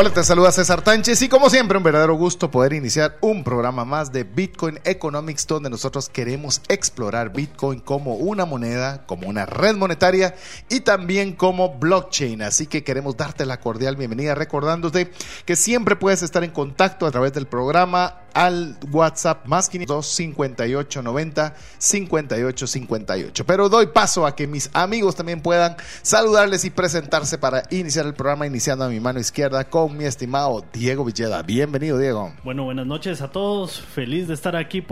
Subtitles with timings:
[0.00, 3.84] Hola, te saluda César Tánchez y como siempre un verdadero gusto poder iniciar un programa
[3.84, 9.74] más de Bitcoin Economics donde nosotros queremos explorar Bitcoin como una moneda, como una red
[9.74, 10.36] monetaria
[10.68, 12.42] y también como blockchain.
[12.42, 15.10] Así que queremos darte la cordial bienvenida recordándote
[15.44, 21.02] que siempre puedes estar en contacto a través del programa al WhatsApp más 502 58
[21.02, 23.46] 90 58 58.
[23.46, 28.14] Pero doy paso a que mis amigos también puedan saludarles y presentarse para iniciar el
[28.14, 31.42] programa, iniciando a mi mano izquierda con mi estimado Diego Villeda.
[31.42, 32.32] Bienvenido, Diego.
[32.44, 33.80] Bueno, buenas noches a todos.
[33.80, 34.84] Feliz de estar aquí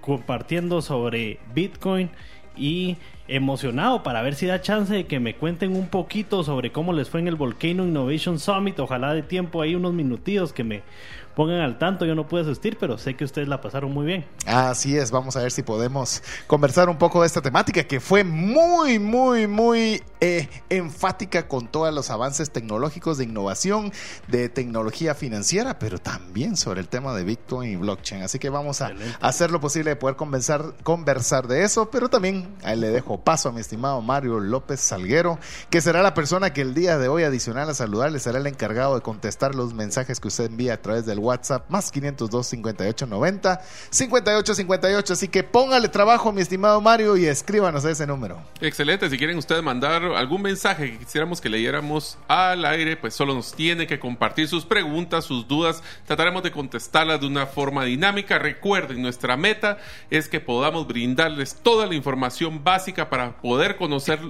[0.00, 2.10] compartiendo sobre Bitcoin
[2.56, 6.92] y emocionado para ver si da chance de que me cuenten un poquito sobre cómo
[6.92, 8.78] les fue en el Volcano Innovation Summit.
[8.78, 10.82] Ojalá de tiempo ahí unos minutitos que me
[11.34, 12.04] pongan al tanto.
[12.04, 14.26] Yo no pude asistir, pero sé que ustedes la pasaron muy bien.
[14.46, 18.24] Así es, vamos a ver si podemos conversar un poco de esta temática que fue
[18.24, 23.92] muy, muy, muy eh, enfática con todos los avances tecnológicos de innovación,
[24.28, 28.22] de tecnología financiera, pero también sobre el tema de Bitcoin y blockchain.
[28.22, 32.54] Así que vamos a hacer lo posible de poder conversar, conversar de eso, pero también
[32.62, 35.38] ahí le dejo paso a mi estimado Mario López Salguero,
[35.70, 38.94] que será la persona que el día de hoy, adicional a saludarle, será el encargado
[38.94, 43.60] de contestar los mensajes que usted envía a través del WhatsApp más 502 58 90
[43.90, 45.12] 58 58.
[45.12, 48.42] Así que póngale trabajo, mi estimado Mario, y escríbanos a ese número.
[48.60, 49.10] Excelente.
[49.10, 53.54] Si quieren ustedes mandar algún mensaje que quisiéramos que leyéramos al aire, pues solo nos
[53.54, 55.82] tiene que compartir sus preguntas, sus dudas.
[56.06, 58.38] Trataremos de contestarlas de una forma dinámica.
[58.38, 59.78] Recuerden, nuestra meta
[60.10, 64.20] es que podamos brindarles toda la información básica para poder conocer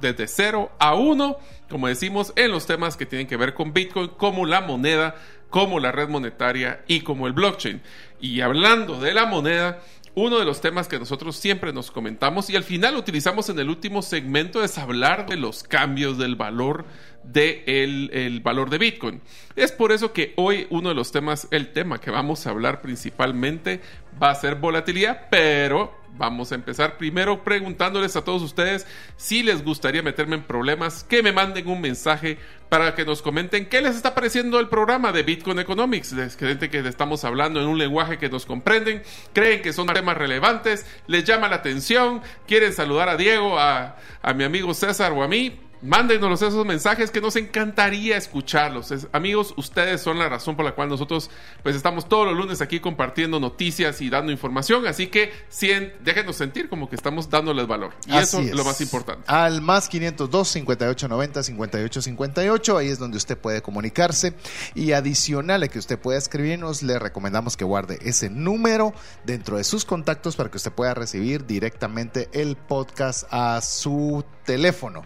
[0.00, 1.38] desde cero a uno,
[1.70, 5.14] como decimos, en los temas que tienen que ver con Bitcoin, como la moneda,
[5.52, 7.82] como la red monetaria y como el blockchain.
[8.22, 9.82] Y hablando de la moneda,
[10.14, 13.68] uno de los temas que nosotros siempre nos comentamos y al final utilizamos en el
[13.68, 16.86] último segmento es hablar de los cambios del valor
[17.22, 19.20] de el, valor de Bitcoin.
[19.54, 22.80] Es por eso que hoy uno de los temas, el tema que vamos a hablar
[22.80, 23.82] principalmente
[24.20, 28.86] va a ser volatilidad, pero vamos a empezar primero preguntándoles a todos ustedes
[29.16, 33.66] si les gustaría meterme en problemas, que me manden un mensaje para que nos comenten
[33.66, 36.12] qué les está pareciendo el programa de Bitcoin Economics.
[36.12, 39.02] Les creen que estamos hablando en un lenguaje que nos comprenden,
[39.32, 44.32] creen que son temas relevantes, les llama la atención, quieren saludar a Diego, a, a
[44.34, 48.94] mi amigo César o a mí Mándenos esos mensajes que nos encantaría escucharlos.
[49.10, 51.28] amigos, ustedes son la razón por la cual nosotros
[51.64, 54.86] pues estamos todos los lunes aquí compartiendo noticias y dando información.
[54.86, 55.32] Así que
[56.04, 57.94] déjenos sentir como que estamos dándoles valor.
[58.06, 59.24] Y eso es lo más importante.
[59.26, 64.34] Al más 502 5890 5858, ahí es donde usted puede comunicarse.
[64.76, 68.94] Y adicional a que usted pueda escribirnos, le recomendamos que guarde ese número
[69.24, 75.04] dentro de sus contactos para que usted pueda recibir directamente el podcast a su teléfono.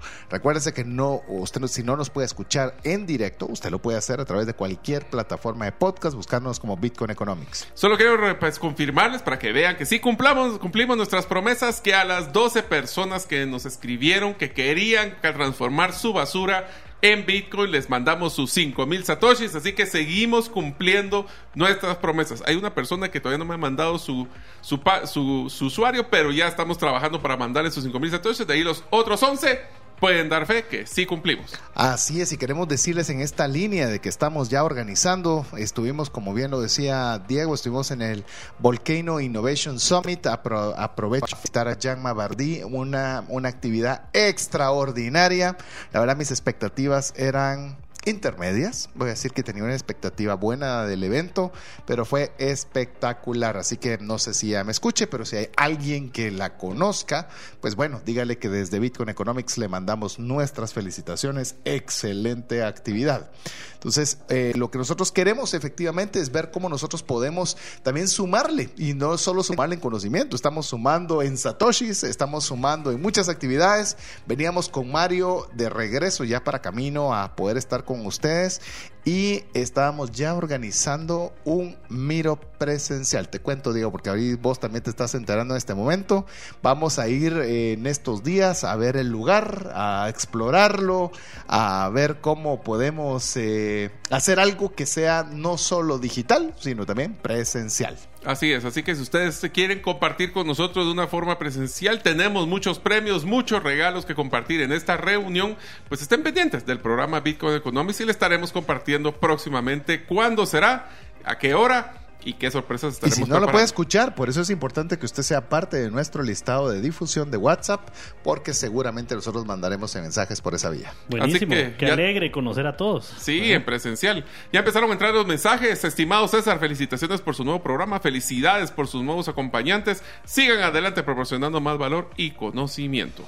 [0.73, 4.25] Que no, usted si no nos puede escuchar en directo, usted lo puede hacer a
[4.25, 7.69] través de cualquier plataforma de podcast, buscarnos como Bitcoin Economics.
[7.75, 12.05] Solo quiero pues, confirmarles para que vean que sí cumplamos, cumplimos nuestras promesas, que a
[12.05, 16.69] las 12 personas que nos escribieron que querían transformar su basura
[17.03, 22.43] en Bitcoin les mandamos sus 5000 satoshis, así que seguimos cumpliendo nuestras promesas.
[22.47, 24.27] Hay una persona que todavía no me ha mandado su,
[24.61, 28.47] su, su, usuario, pero ya estamos trabajando para mandarle sus 5000 satoshis.
[28.47, 29.61] De ahí los otros 11
[30.01, 31.53] pueden dar fe que sí cumplimos.
[31.75, 36.35] Así es, y queremos decirles en esta línea de que estamos ya organizando, estuvimos, como
[36.35, 38.25] bien lo decía Diego, estuvimos en el
[38.59, 45.57] Volcano Innovation Summit, aprovecho para visitar a Jean Mabardi, una, una actividad extraordinaria,
[45.93, 48.89] la verdad mis expectativas eran intermedias.
[48.95, 51.53] Voy a decir que tenía una expectativa buena del evento,
[51.87, 53.57] pero fue espectacular.
[53.57, 57.29] Así que no sé si ya me escuche, pero si hay alguien que la conozca,
[57.61, 61.57] pues bueno, dígale que desde Bitcoin Economics le mandamos nuestras felicitaciones.
[61.65, 63.31] Excelente actividad.
[63.75, 68.95] Entonces, eh, lo que nosotros queremos efectivamente es ver cómo nosotros podemos también sumarle y
[68.95, 73.97] no solo sumarle en conocimiento, estamos sumando en Satoshis, estamos sumando en muchas actividades.
[74.27, 78.61] Veníamos con Mario de regreso ya para camino a poder estar con ustedes
[79.07, 83.29] y estábamos ya organizando un miro presencial.
[83.29, 86.27] Te cuento, Diego, porque ahí vos también te estás enterando en este momento.
[86.61, 91.13] Vamos a ir eh, en estos días a ver el lugar, a explorarlo,
[91.47, 97.97] a ver cómo podemos eh, hacer algo que sea no solo digital, sino también presencial.
[98.27, 102.49] Así es, así que si ustedes quieren compartir con nosotros de una forma presencial, tenemos
[102.49, 105.57] muchos premios, muchos regalos que compartir en esta reunión,
[105.89, 110.89] pues estén pendientes del programa Bitcoin Economics y le estaremos compartiendo próximamente cuándo será,
[111.25, 114.41] a qué hora y qué sorpresas Y estaremos si no lo puede escuchar, por eso
[114.41, 117.89] es importante que usted sea parte de nuestro listado de difusión de WhatsApp,
[118.25, 120.93] porque seguramente nosotros mandaremos mensajes por esa vía.
[121.09, 121.53] Buenísimo.
[121.53, 123.13] que Qué ya- alegre conocer a todos.
[123.19, 124.25] Sí, en presencial.
[124.53, 125.85] Ya empezaron a entrar los mensajes.
[125.85, 128.01] Estimado César, felicitaciones por su nuevo programa.
[128.01, 130.03] Felicidades por sus nuevos acompañantes.
[130.25, 133.23] Sigan adelante proporcionando más valor y conocimiento.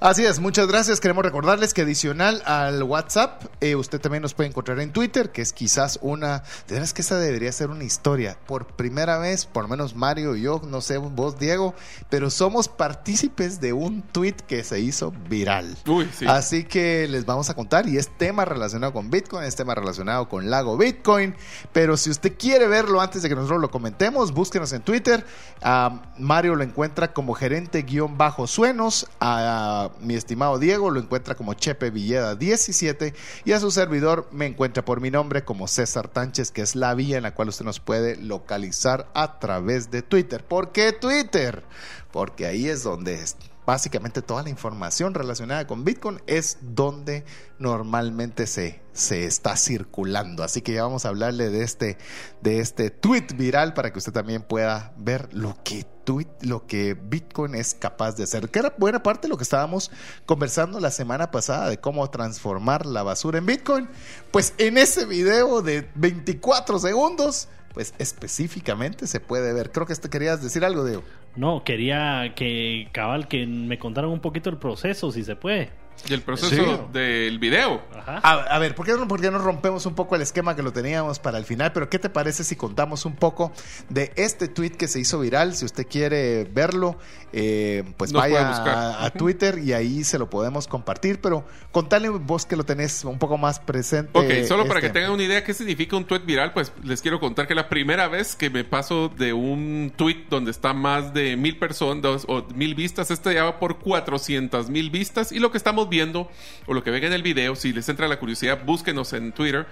[0.00, 1.00] Así es, muchas gracias.
[1.00, 5.42] Queremos recordarles que adicional al WhatsApp, eh, usted también nos puede encontrar en Twitter, que
[5.42, 6.42] es quizás una...
[6.66, 8.31] De veras que esa debería ser una historia.
[8.46, 11.74] Por primera vez, por lo menos Mario y yo, no sé vos, Diego,
[12.10, 15.76] pero somos partícipes de un tweet que se hizo viral.
[15.86, 16.26] Uy, sí.
[16.26, 20.28] Así que les vamos a contar y es tema relacionado con Bitcoin, es tema relacionado
[20.28, 21.34] con Lago Bitcoin,
[21.72, 25.24] pero si usted quiere verlo antes de que nosotros lo comentemos, búsquenos en Twitter.
[25.62, 31.34] A Mario lo encuentra como gerente guion bajo suenos, a mi estimado Diego lo encuentra
[31.34, 33.14] como Chepe Villeda 17
[33.44, 36.94] y a su servidor me encuentra por mi nombre como César Tánchez, que es la
[36.94, 40.44] vía en la cual usted nos puede localizar a través de Twitter.
[40.44, 41.64] ¿Por qué Twitter?
[42.10, 43.18] Porque ahí es donde
[43.66, 47.24] básicamente toda la información relacionada con Bitcoin es donde
[47.58, 50.42] normalmente se, se está circulando.
[50.42, 51.98] Así que ya vamos a hablarle de este,
[52.40, 56.94] de este tweet viral para que usted también pueda ver lo que tweet, lo que
[56.94, 58.50] Bitcoin es capaz de hacer.
[58.50, 59.90] Que era buena parte de lo que estábamos
[60.26, 63.88] conversando la semana pasada de cómo transformar la basura en Bitcoin.
[64.32, 69.70] Pues en ese video de 24 segundos, pues específicamente se puede ver.
[69.70, 71.02] Creo que te querías decir algo, Diego.
[71.36, 75.70] No, quería que cabal que me contaran un poquito el proceso, si se puede.
[76.08, 76.80] Y el proceso Sí.
[76.92, 77.80] del video.
[77.96, 78.20] Ajá.
[78.24, 80.62] A, a ver, ¿por qué, no, por qué no rompemos un poco el esquema que
[80.62, 81.72] lo teníamos para el final?
[81.72, 83.52] Pero ¿qué te parece si contamos un poco
[83.88, 85.54] de este tweet que se hizo viral?
[85.54, 86.96] Si usted quiere verlo,
[87.32, 88.68] eh, pues Nos vaya buscar.
[88.76, 91.20] a, a Twitter y ahí se lo podemos compartir.
[91.20, 94.10] Pero contale vos que lo tenés un poco más presente.
[94.18, 94.88] Ok, solo para este.
[94.88, 97.68] que tengan una idea qué significa un tweet viral, pues les quiero contar que la
[97.68, 102.44] primera vez que me paso de un tweet donde está más de mil personas o
[102.54, 106.30] mil vistas, este ya va por 400 mil vistas y lo que estamos viendo
[106.66, 109.66] o lo que ven en el video, si les entra la curiosidad, búsquenos en Twitter,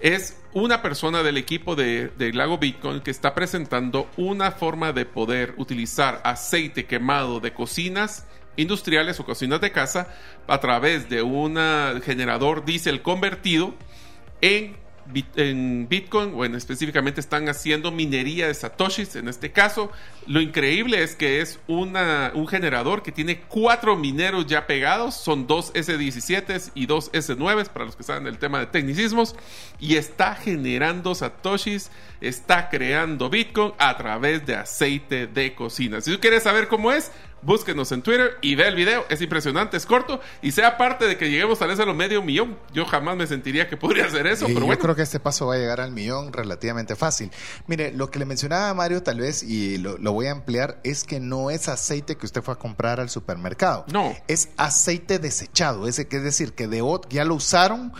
[0.00, 5.06] es una persona del equipo de, de Lago Bitcoin que está presentando una forma de
[5.06, 8.26] poder utilizar aceite quemado de cocinas
[8.56, 10.08] industriales o cocinas de casa
[10.46, 11.56] a través de un
[12.02, 13.74] generador diésel convertido
[14.40, 14.76] en,
[15.36, 19.90] en Bitcoin o en específicamente están haciendo minería de satoshis en este caso.
[20.26, 21.94] Lo increíble es que es un
[22.48, 25.14] generador que tiene cuatro mineros ya pegados.
[25.14, 29.36] Son dos S17 y dos S9 para los que saben del tema de tecnicismos.
[29.78, 36.00] Y está generando satoshis está creando Bitcoin a través de aceite de cocina.
[36.00, 37.12] Si tú quieres saber cómo es
[37.42, 39.04] Búsquenos en Twitter y ve el video.
[39.08, 40.20] Es impresionante, es corto.
[40.42, 42.58] Y sea parte de que lleguemos tal vez a los medio millón.
[42.72, 44.44] Yo jamás me sentiría que podría hacer eso.
[44.46, 44.80] Y pero yo bueno.
[44.80, 47.30] creo que este paso va a llegar al millón relativamente fácil.
[47.66, 50.80] Mire, lo que le mencionaba a Mario tal vez, y lo, lo voy a ampliar,
[50.82, 53.84] es que no es aceite que usted fue a comprar al supermercado.
[53.92, 54.14] No.
[54.26, 55.86] Es aceite desechado.
[55.86, 57.92] Ese que es decir, que de, ya lo usaron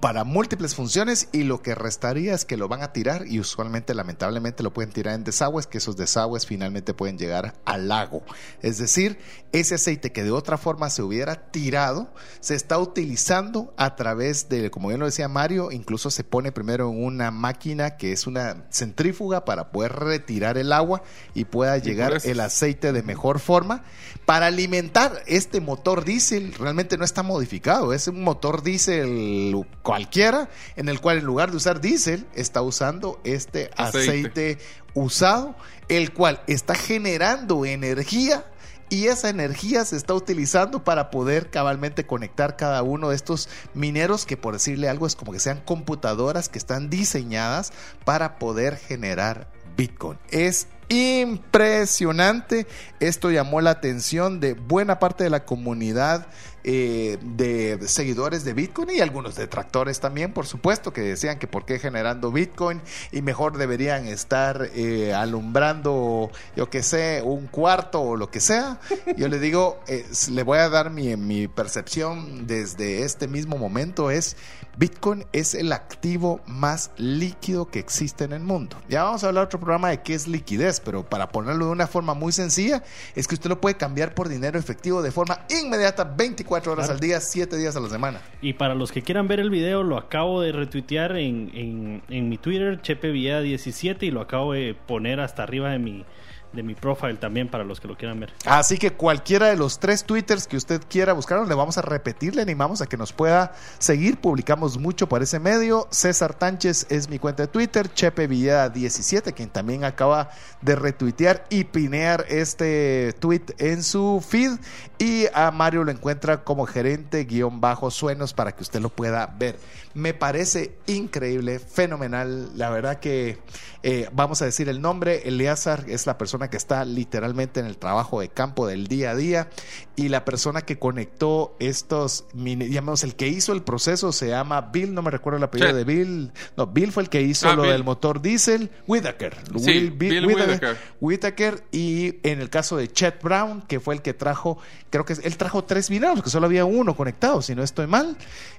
[0.00, 3.94] para múltiples funciones y lo que restaría es que lo van a tirar y usualmente
[3.94, 8.22] lamentablemente lo pueden tirar en desagües que esos desagües finalmente pueden llegar al lago
[8.62, 9.18] es decir
[9.52, 14.72] ese aceite que de otra forma se hubiera tirado se está utilizando a través de
[14.72, 18.64] como bien lo decía Mario incluso se pone primero en una máquina que es una
[18.72, 22.30] centrífuga para poder retirar el agua y pueda llegar Impurezas.
[22.30, 23.84] el aceite de mejor forma
[24.26, 30.88] para alimentar este motor diésel realmente no está modificado es un motor diésel cualquiera en
[30.88, 34.10] el cual en lugar de usar diésel está usando este Aceite.
[34.10, 34.58] aceite
[34.94, 35.54] usado
[35.88, 38.44] el cual está generando energía
[38.90, 44.26] y esa energía se está utilizando para poder cabalmente conectar cada uno de estos mineros
[44.26, 47.72] que por decirle algo es como que sean computadoras que están diseñadas
[48.04, 50.18] para poder generar Bitcoin.
[50.30, 52.66] Es impresionante.
[52.98, 56.26] Esto llamó la atención de buena parte de la comunidad
[56.62, 61.64] eh, de seguidores de Bitcoin y algunos detractores también, por supuesto, que decían que por
[61.64, 68.16] qué generando Bitcoin y mejor deberían estar eh, alumbrando, yo que sé, un cuarto o
[68.16, 68.78] lo que sea.
[69.16, 74.10] Yo le digo, eh, le voy a dar mi, mi percepción desde este mismo momento,
[74.10, 74.36] es
[74.76, 78.76] Bitcoin es el activo más líquido que existe en el mundo.
[78.88, 81.86] Ya vamos a hablar otro programa de qué es liquidez, pero para ponerlo de una
[81.86, 82.82] forma muy sencilla,
[83.14, 86.92] es que usted lo puede cambiar por dinero efectivo de forma inmediata, 24 horas Claro.
[86.94, 88.20] al día, 7 días a la semana.
[88.42, 92.28] Y para los que quieran ver el video, lo acabo de retuitear en, en, en
[92.28, 96.04] mi Twitter, ChepeVillada17, y lo acabo de poner hasta arriba de mi,
[96.52, 98.32] de mi profile también para los que lo quieran ver.
[98.44, 102.34] Así que cualquiera de los tres twitters que usted quiera buscar, le vamos a repetir,
[102.34, 104.18] le animamos a que nos pueda seguir.
[104.18, 105.86] Publicamos mucho por ese medio.
[105.90, 110.30] César Tánchez es mi cuenta de Twitter, Chepe Villada 17, quien también acaba
[110.60, 114.52] de retuitear y pinear este tweet en su feed.
[114.98, 119.26] Y a Mario lo encuentra como gerente guion bajo suenos para que usted lo pueda
[119.38, 119.56] ver.
[119.94, 122.50] Me parece increíble, fenomenal.
[122.56, 123.38] La verdad que
[123.82, 125.22] eh, vamos a decir el nombre.
[125.26, 129.14] Eleazar es la persona que está literalmente en el trabajo de campo del día a
[129.16, 129.50] día.
[129.96, 134.94] Y la persona que conectó estos, digamos, el que hizo el proceso se llama Bill,
[134.94, 135.76] no me recuerdo el apellido Sí.
[135.76, 136.32] de Bill.
[136.56, 137.72] No, Bill fue el que hizo Ah, lo Bill.
[137.72, 138.70] del motor diésel.
[138.86, 139.36] Whitaker.
[139.58, 140.78] Sí, Bill Whittaker.
[141.00, 144.56] Whittaker y en el caso de Chet Brown, que fue el que trajo,
[144.88, 148.16] creo que él trajo tres mineros, que solo había uno conectado, si no estoy mal,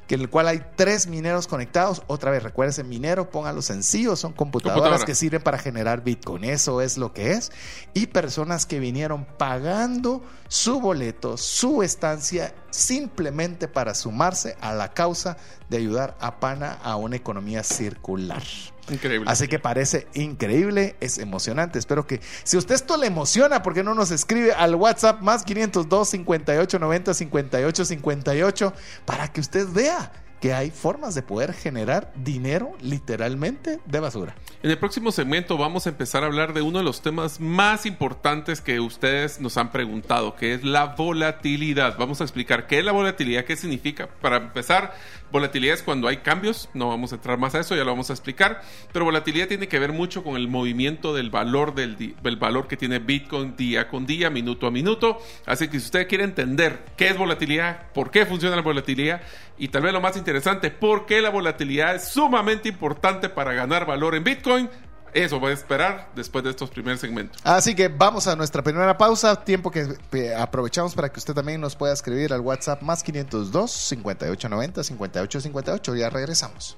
[0.07, 2.03] que en el cual hay tres mineros conectados.
[2.07, 5.05] Otra vez, recuérdense, minero, pónganlo sencillo, son computadoras Computadora.
[5.05, 7.51] que sirven para generar Bitcoin, eso es lo que es.
[7.93, 15.37] Y personas que vinieron pagando su boleto, su estancia, simplemente para sumarse a la causa
[15.69, 18.43] de ayudar a Pana a una economía circular.
[18.89, 19.29] Increíble.
[19.29, 21.79] Así que parece increíble, es emocionante.
[21.79, 25.43] Espero que si usted esto le emociona, ¿por qué no nos escribe al WhatsApp más
[25.43, 28.73] 502 58 90 58 58
[29.05, 34.35] para que usted vea que hay formas de poder generar dinero literalmente de basura?
[34.63, 37.85] En el próximo segmento vamos a empezar a hablar de uno de los temas más
[37.85, 41.95] importantes que ustedes nos han preguntado, que es la volatilidad.
[41.97, 44.07] Vamos a explicar qué es la volatilidad, qué significa.
[44.07, 44.95] Para empezar,
[45.31, 48.09] volatilidad es cuando hay cambios, no vamos a entrar más a eso, ya lo vamos
[48.09, 48.61] a explicar,
[48.91, 52.77] pero volatilidad tiene que ver mucho con el movimiento del valor del, del valor que
[52.77, 55.19] tiene Bitcoin día con día, minuto a minuto.
[55.45, 59.21] Así que si usted quiere entender qué es volatilidad, por qué funciona la volatilidad
[59.57, 63.85] y tal vez lo más interesante, por qué la volatilidad es sumamente importante para ganar
[63.85, 64.69] valor en Bitcoin,
[65.13, 67.39] eso va a esperar después de estos primeros segmentos.
[67.43, 69.97] Así que vamos a nuestra primera pausa, tiempo que
[70.37, 75.41] aprovechamos para que usted también nos pueda escribir al WhatsApp más 502 58 90 58
[75.41, 75.95] 58.
[75.95, 76.77] Ya regresamos.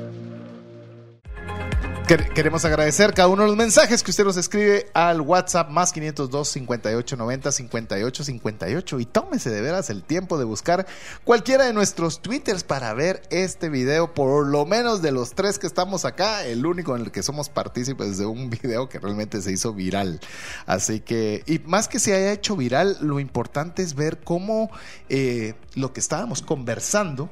[2.11, 5.93] Quer- Queremos agradecer cada uno de los mensajes que usted nos escribe al WhatsApp más
[5.93, 10.85] 502 58 90 58 58 y tómese de veras el tiempo de buscar
[11.23, 15.67] cualquiera de nuestros twitters para ver este video, por lo menos de los tres que
[15.67, 19.53] estamos acá, el único en el que somos partícipes de un video que realmente se
[19.53, 20.19] hizo viral.
[20.65, 24.69] Así que, y más que se haya hecho viral, lo importante es ver cómo
[25.07, 27.29] eh, lo que estábamos conversando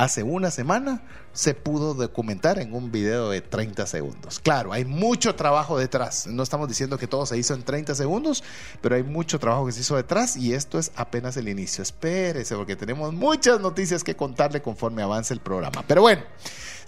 [0.00, 1.02] hace una semana
[1.34, 4.40] se pudo documentar en un video de 30 segundos.
[4.40, 6.26] Claro, hay mucho trabajo detrás.
[6.26, 8.42] No estamos diciendo que todo se hizo en 30 segundos,
[8.80, 11.82] pero hay mucho trabajo que se hizo detrás y esto es apenas el inicio.
[11.82, 15.84] Espérese porque tenemos muchas noticias que contarle conforme avance el programa.
[15.86, 16.22] Pero bueno,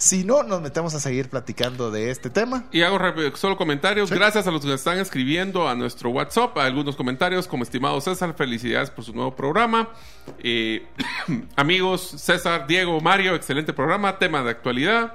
[0.03, 2.65] si no, nos metemos a seguir platicando de este tema.
[2.71, 4.11] Y hago rápido- solo comentarios.
[4.11, 6.57] Gracias a los que están escribiendo a nuestro WhatsApp.
[6.57, 9.89] Algunos comentarios, como estimado César, felicidades por su nuevo programa.
[10.39, 10.85] Eh,
[11.55, 15.13] amigos, César, Diego, Mario, excelente programa, tema de actualidad.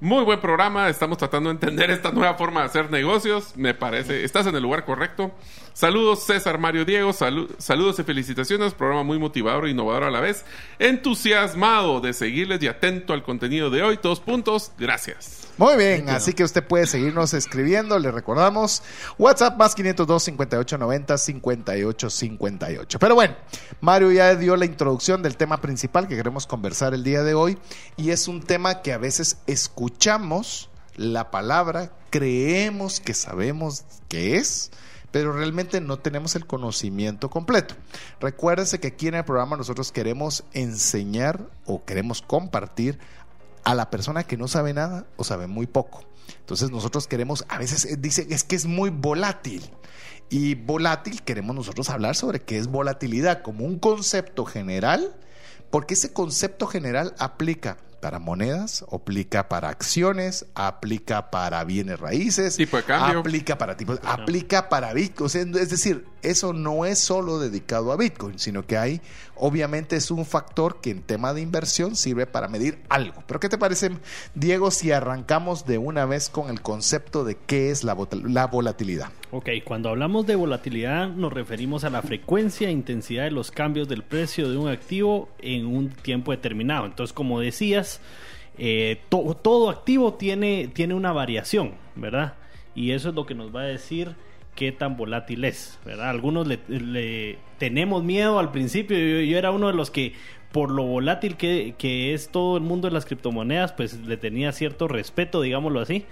[0.00, 3.56] Muy buen programa, estamos tratando de entender esta nueva forma de hacer negocios.
[3.56, 5.32] Me parece, estás en el lugar correcto.
[5.72, 7.10] Saludos, César, Mario, Diego.
[7.10, 8.74] salu- saludos y felicitaciones.
[8.74, 10.44] Programa muy motivador e innovador a la vez.
[10.78, 13.98] Entusiasmado de seguirles y atento al contenido de hoy.
[14.00, 14.70] Dos puntos.
[14.78, 15.37] Gracias.
[15.58, 18.80] Muy bien, así que usted puede seguirnos escribiendo, le recordamos,
[19.18, 22.98] WhatsApp más 502 58 90 58 58.
[23.00, 23.34] Pero bueno,
[23.80, 27.58] Mario ya dio la introducción del tema principal que queremos conversar el día de hoy
[27.96, 34.70] y es un tema que a veces escuchamos la palabra, creemos que sabemos qué es,
[35.10, 37.74] pero realmente no tenemos el conocimiento completo.
[38.20, 42.98] Recuérdese que aquí en el programa nosotros queremos enseñar o queremos compartir
[43.64, 46.04] a la persona que no sabe nada o sabe muy poco.
[46.40, 49.70] Entonces nosotros queremos, a veces eh, dicen, es que es muy volátil.
[50.30, 55.14] Y volátil queremos nosotros hablar sobre qué es volatilidad como un concepto general,
[55.70, 62.76] porque ese concepto general aplica para monedas, aplica para acciones, aplica para bienes raíces, Tipo
[62.76, 63.20] de cambio.
[63.20, 65.26] aplica para tipos, aplica para Bitcoin.
[65.26, 69.00] O sea, es decir, eso no es solo dedicado a Bitcoin, sino que hay,
[69.40, 73.22] obviamente, es un factor que en tema de inversión sirve para medir algo.
[73.26, 73.90] Pero ¿qué te parece,
[74.34, 78.46] Diego, si arrancamos de una vez con el concepto de qué es la, vol- la
[78.46, 79.10] volatilidad?
[79.30, 83.88] Ok, cuando hablamos de volatilidad nos referimos a la frecuencia e intensidad de los cambios
[83.88, 86.86] del precio de un activo en un tiempo determinado.
[86.86, 88.00] Entonces, como decías,
[88.56, 92.34] eh, to- todo activo tiene, tiene una variación, ¿verdad?
[92.74, 94.14] Y eso es lo que nos va a decir
[94.58, 96.10] qué tan volátil es, ¿verdad?
[96.10, 100.14] Algunos le, le- tenemos miedo al principio, yo, yo era uno de los que
[100.50, 104.50] por lo volátil que, que es todo el mundo de las criptomonedas, pues le tenía
[104.50, 106.04] cierto respeto, digámoslo así,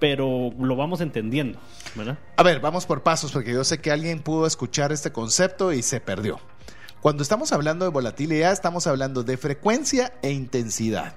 [0.00, 1.60] pero lo vamos entendiendo,
[1.94, 2.18] ¿verdad?
[2.36, 5.82] A ver, vamos por pasos, porque yo sé que alguien pudo escuchar este concepto y
[5.82, 6.40] se perdió.
[7.02, 11.14] Cuando estamos hablando de volatilidad, estamos hablando de frecuencia e intensidad.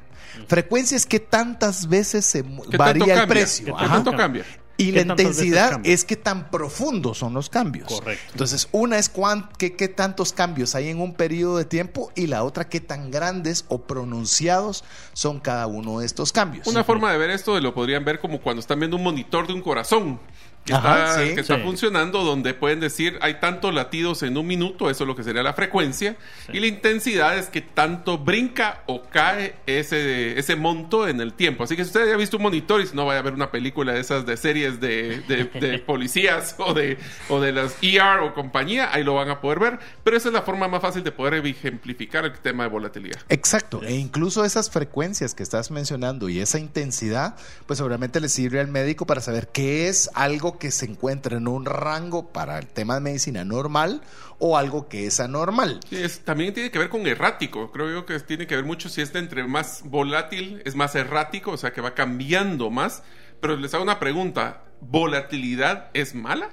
[0.48, 3.75] Frecuencia es que tantas veces se mu- ¿Qué tanto varía el precio.
[3.75, 3.96] ¿Qué Ajá.
[3.96, 4.44] tanto cambia?
[4.77, 7.88] Y ¿Qué la intensidad es que tan profundos son los cambios.
[7.88, 8.25] Correcto.
[8.34, 12.27] Entonces, una es cuán- qué, qué tantos cambios hay en un periodo de tiempo y
[12.27, 16.67] la otra qué tan grandes o pronunciados son cada uno de estos cambios.
[16.67, 19.53] Una forma de ver esto lo podrían ver como cuando están viendo un monitor de
[19.53, 20.20] un corazón
[20.66, 21.36] que Ajá, está, sí.
[21.36, 21.62] que está Sí.
[21.62, 25.44] funcionando, donde pueden decir hay tantos latidos en un minuto, eso es lo que sería
[25.44, 26.16] la frecuencia,
[26.52, 31.64] y la intensidad es que tanto brinca o cae ese, ese monto en el tiempo.
[31.64, 33.34] Así que si usted ya ha visto un monitor y si no vaya a ver
[33.34, 36.98] una película de esas de series de, de- de policías o de,
[37.30, 40.34] o de las ER o compañía, ahí lo van a poder ver, pero esa es
[40.34, 43.20] la forma más fácil de poder ejemplificar el tema de volatilidad.
[43.30, 47.36] Exacto, e incluso esas frecuencias que estás mencionando y esa intensidad,
[47.68, 51.48] pues seguramente le sirve al médico para saber qué es algo que se encuentra en
[51.48, 54.02] un rango para el tema de medicina normal
[54.40, 55.80] o algo que es anormal.
[55.92, 57.72] Es- también tiene que ver con errático.
[57.72, 61.52] Creo yo que tiene que ver mucho si este entre más volátil es más errático,
[61.52, 63.04] o sea que va cambiando más.
[63.42, 66.50] Pero les hago una pregunta: ¿volatilidad es mala?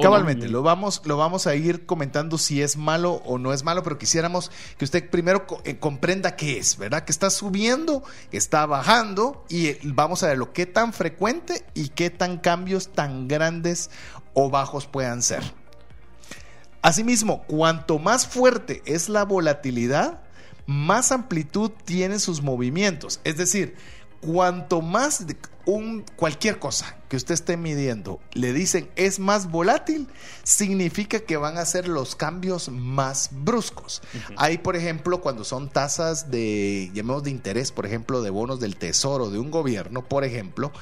[0.00, 3.82] Cabalmente, lo vamos, lo vamos a ir comentando si es malo o no es malo,
[3.82, 7.04] pero quisiéramos que usted primero eh, comprenda qué es, ¿verdad?
[7.04, 11.88] Que está subiendo, está bajando y eh, vamos a ver lo que tan frecuente y
[11.88, 13.90] qué tan cambios tan grandes
[14.34, 15.42] o bajos puedan ser.
[16.82, 20.22] Asimismo, cuanto más fuerte es la volatilidad,
[20.66, 23.20] más amplitud tienen sus movimientos.
[23.24, 23.76] Es decir,
[24.20, 25.26] cuanto más
[25.70, 30.08] un, cualquier cosa que usted esté midiendo le dicen es más volátil,
[30.42, 34.02] significa que van a ser los cambios más bruscos.
[34.36, 38.76] Hay, por ejemplo, cuando son tasas de, llamemos de interés, por ejemplo, de bonos del
[38.76, 40.72] tesoro de un gobierno, por ejemplo,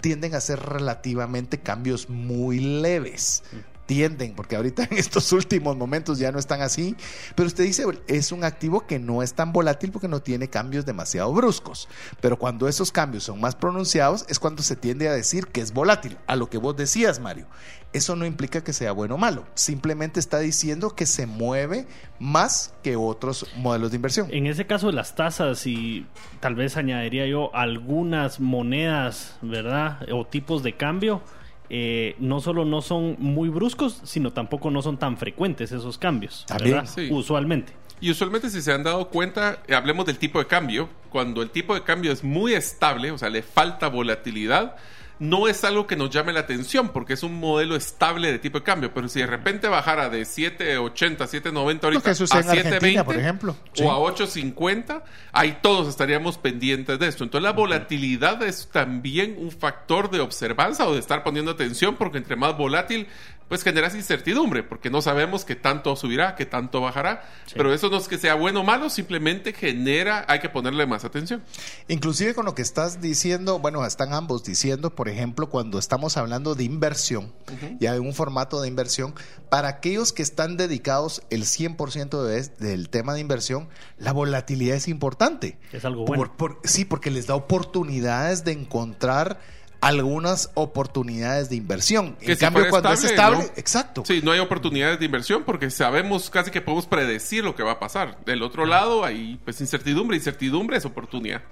[0.00, 3.42] tienden a ser relativamente cambios muy leves
[3.88, 6.94] tienden, porque ahorita en estos últimos momentos ya no están así,
[7.34, 10.84] pero usted dice, es un activo que no es tan volátil porque no tiene cambios
[10.84, 11.88] demasiado bruscos,
[12.20, 15.72] pero cuando esos cambios son más pronunciados es cuando se tiende a decir que es
[15.72, 17.46] volátil, a lo que vos decías, Mario.
[17.94, 21.86] Eso no implica que sea bueno o malo, simplemente está diciendo que se mueve
[22.18, 24.28] más que otros modelos de inversión.
[24.30, 26.04] En ese caso las tasas y
[26.40, 30.06] tal vez añadiría yo algunas monedas, ¿verdad?
[30.12, 31.22] O tipos de cambio,
[31.70, 36.46] eh, no solo no son muy bruscos, sino tampoco no son tan frecuentes esos cambios.
[36.48, 36.86] ¿verdad?
[36.86, 37.08] Sí.
[37.10, 37.72] Usualmente.
[38.00, 40.88] Y usualmente si se han dado cuenta, hablemos del tipo de cambio.
[41.10, 44.76] Cuando el tipo de cambio es muy estable, o sea, le falta volatilidad,
[45.18, 48.58] no es algo que nos llame la atención porque es un modelo estable de tipo
[48.58, 48.92] de cambio.
[48.94, 53.04] Pero si de repente bajara de 7.80, 7.90 Lo ahorita a sucede en Argentina, 7.20
[53.04, 53.56] por ejemplo.
[53.72, 53.82] Sí.
[53.84, 55.02] o a 8.50,
[55.32, 57.24] ahí todos estaríamos pendientes de esto.
[57.24, 62.18] Entonces la volatilidad es también un factor de observanza o de estar poniendo atención porque
[62.18, 63.08] entre más volátil,
[63.48, 67.22] pues generas incertidumbre porque no sabemos qué tanto subirá, qué tanto bajará.
[67.54, 71.04] Pero eso no es que sea bueno o malo, simplemente genera, hay que ponerle más
[71.04, 71.42] atención.
[71.88, 76.54] Inclusive con lo que estás diciendo, bueno, están ambos diciendo, por ejemplo, cuando estamos hablando
[76.54, 77.32] de inversión,
[77.80, 79.14] ya en un formato de inversión,
[79.48, 84.88] para aquellos que están dedicados el 100% de, del tema de inversión, la volatilidad es
[84.88, 85.58] importante.
[85.72, 86.34] Es algo Por- bueno.
[86.36, 89.40] por- sí, porque les da oportunidades de encontrar
[89.80, 92.16] algunas oportunidades de inversión.
[92.16, 93.60] Que en si cambio, cuando es estable, estable, ¿no?
[93.60, 94.02] exacto.
[94.06, 97.72] Sí, no hay oportunidades de inversión porque sabemos casi que podemos predecir lo que va
[97.72, 98.18] a pasar.
[98.24, 101.42] Del otro lado hay pues incertidumbre, incertidumbre es oportunidad.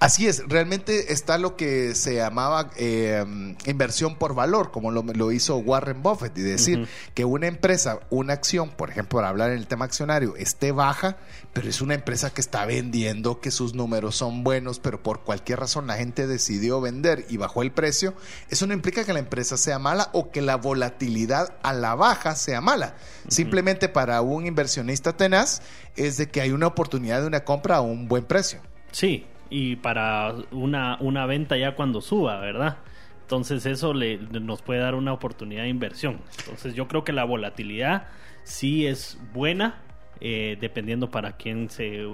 [0.00, 3.24] Así es, realmente está lo que se llamaba eh,
[3.66, 8.34] inversión por valor, como lo, lo hizo Warren Buffett, y decir que una empresa, una
[8.34, 11.16] acción, por ejemplo, para hablar en el tema accionario, esté baja,
[11.52, 15.58] pero es una empresa que está vendiendo, que sus números son buenos, pero por cualquier
[15.58, 18.14] razón la gente decidió vender y bajó el precio,
[18.50, 22.36] eso no implica que la empresa sea mala o que la volatilidad a la baja
[22.36, 22.94] sea mala.
[23.26, 25.60] Simplemente para un inversionista tenaz
[25.96, 28.60] es de que hay una oportunidad de una compra a un buen precio.
[28.92, 32.78] Sí, y para una, una venta ya cuando suba, ¿verdad?
[33.22, 36.20] Entonces eso le, nos puede dar una oportunidad de inversión.
[36.38, 38.08] Entonces yo creo que la volatilidad
[38.42, 39.82] sí es buena,
[40.20, 42.06] eh, dependiendo para quién se,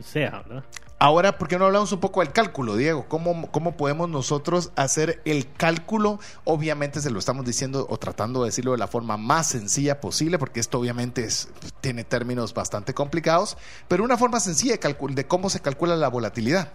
[0.00, 0.64] sea, ¿verdad?
[1.02, 3.06] Ahora, ¿por qué no hablamos un poco del cálculo, Diego?
[3.08, 6.20] ¿Cómo, ¿Cómo podemos nosotros hacer el cálculo?
[6.44, 10.38] Obviamente se lo estamos diciendo o tratando de decirlo de la forma más sencilla posible,
[10.38, 11.48] porque esto obviamente es,
[11.80, 13.56] tiene términos bastante complicados,
[13.88, 16.70] pero una forma sencilla de, cómo se calcula la volatilidad.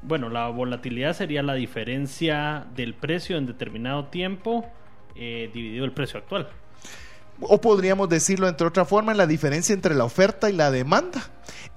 [0.00, 4.64] Bueno, la volatilidad sería la diferencia del precio en determinado tiempo
[5.14, 6.48] eh, dividido el precio actual.
[7.42, 11.22] O podríamos decirlo entre otra forma, la diferencia entre la oferta y la demanda,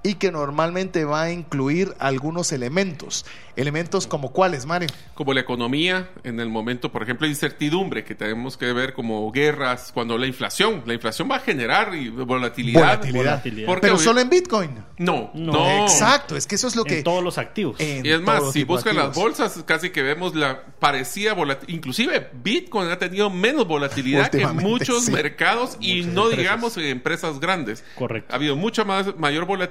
[0.02, 3.24] y que normalmente va a incluir algunos elementos.
[3.56, 4.88] Elementos como cuáles, Mario.
[5.14, 9.30] Como la economía, en el momento, por ejemplo, de incertidumbre, que tenemos que ver como
[9.30, 12.80] guerras, cuando la inflación, la inflación va a generar y volatilidad.
[12.80, 13.22] Volatilidad.
[13.24, 13.66] Volatilidad.
[13.66, 14.70] Porque Pero solo en Bitcoin.
[14.98, 15.52] No, No.
[15.52, 15.82] no.
[15.84, 16.98] Exacto, es que eso es lo que...
[16.98, 17.76] En todos los activos.
[17.80, 21.76] Y es más, si buscan las bolsas, casi que vemos la parecida volatilidad.
[21.76, 25.12] Inclusive Bitcoin ha tenido menos volatilidad que muchos sí.
[25.12, 26.38] mercados y Muchas no empresas.
[26.38, 27.84] digamos en empresas grandes.
[27.94, 28.32] Correcto.
[28.32, 29.63] Ha habido mucha más mayor volatilidad.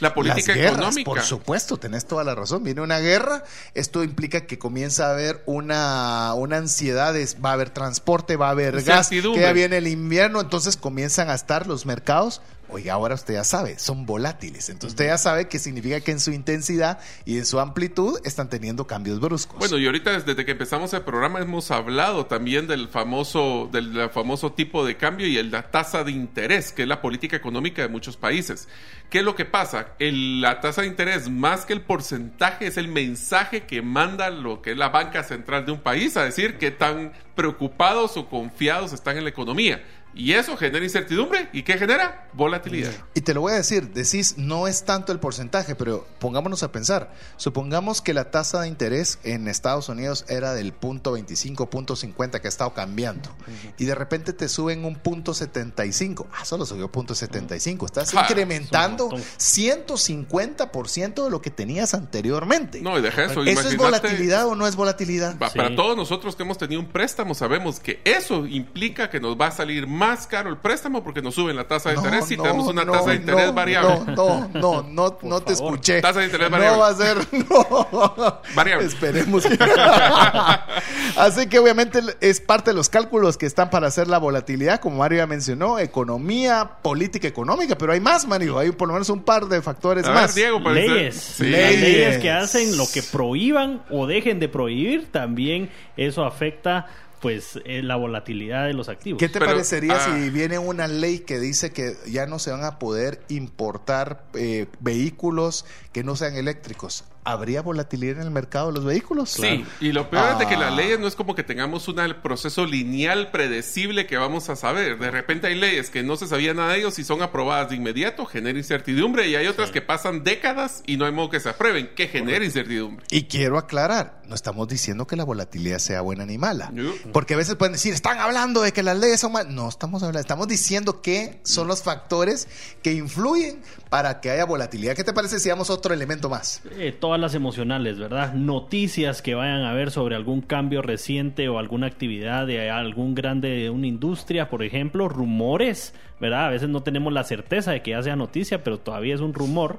[0.00, 1.10] La política Las guerras, económica.
[1.10, 2.62] Por supuesto, tenés toda la razón.
[2.64, 7.52] Viene una guerra, esto implica que comienza a haber una, una ansiedad, de- va a
[7.54, 11.66] haber transporte, va a haber gas, que ya viene el invierno, entonces comienzan a estar
[11.66, 12.40] los mercados.
[12.70, 14.68] Oiga, ahora usted ya sabe, son volátiles.
[14.68, 18.48] Entonces usted ya sabe que significa que en su intensidad y en su amplitud están
[18.50, 19.58] teniendo cambios bruscos.
[19.58, 24.52] Bueno, y ahorita desde que empezamos el programa hemos hablado también del famoso, del famoso
[24.52, 27.88] tipo de cambio y el- la tasa de interés, que es la política económica de
[27.88, 28.68] muchos países.
[29.10, 29.94] ¿Qué es lo que pasa?
[29.98, 34.60] El- la tasa de interés, más que el porcentaje, es el mensaje que manda lo
[34.60, 38.92] que es la banca central de un país a decir qué tan preocupados o confiados
[38.92, 39.82] están en la economía.
[40.18, 41.48] Y eso genera incertidumbre.
[41.52, 42.28] ¿Y qué genera?
[42.32, 42.90] Volatilidad.
[43.14, 46.72] Y te lo voy a decir, decís, no es tanto el porcentaje, pero pongámonos a
[46.72, 47.14] pensar.
[47.36, 52.40] Supongamos que la tasa de interés en Estados Unidos era del punto 25, punto 50
[52.40, 53.30] que ha estado cambiando.
[53.78, 56.26] Y de repente te suben un punto 75.
[56.32, 57.86] Ah, solo subió punto 75.
[57.86, 59.38] Estás Ja, incrementando es un montón.
[59.38, 62.80] 150% de lo que tenías anteriormente.
[62.80, 63.44] No, y deja eso.
[63.44, 65.32] ¿Eso es volatilidad o no es volatilidad?
[65.32, 65.56] Sí.
[65.56, 69.46] Para todos nosotros que hemos tenido un préstamo, sabemos que eso implica que nos va
[69.46, 72.36] a salir más caro el préstamo porque nos suben la tasa de No, interés y
[72.36, 74.00] no, tenemos una no, tasa de interés no, variable.
[74.14, 75.74] No, no, no, no, no te favor.
[75.74, 76.00] escuché.
[76.00, 76.80] Tasa de interés No variable.
[76.80, 77.16] va a ser,
[77.50, 78.40] no.
[78.54, 78.86] Variable.
[78.86, 79.58] Esperemos que.
[81.16, 84.98] Así que obviamente es parte de los cálculos que están para hacer la volatilidad, como
[84.98, 89.22] Mario ya mencionó, economía, política económica, pero hay más, Mario, hay por lo menos un
[89.22, 90.34] par de factores A más.
[90.34, 91.14] ver, Diego, pues, leyes.
[91.16, 91.44] sí.
[91.50, 91.80] Las Leyes.
[91.80, 96.86] leyes que hacen lo que prohíban o dejen de prohibir, también eso afecta
[97.20, 99.18] pues eh, la volatilidad de los activos.
[99.18, 100.14] ¿Qué te Pero, parecería ah.
[100.14, 104.66] si viene una ley que dice que ya no se van a poder importar eh,
[104.80, 107.04] vehículos que no sean eléctricos?
[107.30, 109.28] ¿Habría volatilidad en el mercado de los vehículos?
[109.30, 110.60] Sí, y lo peor es de que Ah.
[110.60, 114.98] las leyes no es como que tengamos un proceso lineal predecible que vamos a saber.
[114.98, 117.76] De repente hay leyes que no se sabía nada de ellos y son aprobadas de
[117.76, 121.50] inmediato, genera incertidumbre, y hay otras que pasan décadas y no hay modo que se
[121.50, 123.04] aprueben, que genera incertidumbre.
[123.10, 126.72] Y quiero aclarar, no estamos diciendo que la volatilidad sea buena ni mala.
[127.12, 129.52] Porque a veces pueden decir, están hablando de que las leyes son malas.
[129.52, 132.48] No estamos hablando, estamos diciendo que son los factores
[132.82, 133.60] que influyen
[133.90, 134.94] para que haya volatilidad.
[134.94, 136.62] ¿Qué te parece si damos otro elemento más?
[136.76, 138.34] Eh, las emocionales, ¿verdad?
[138.34, 143.50] Noticias que vayan a ver sobre algún cambio reciente o alguna actividad de algún grande
[143.50, 146.46] de una industria, por ejemplo, rumores, ¿verdad?
[146.46, 149.34] A veces no tenemos la certeza de que ya sea noticia, pero todavía es un
[149.34, 149.78] rumor.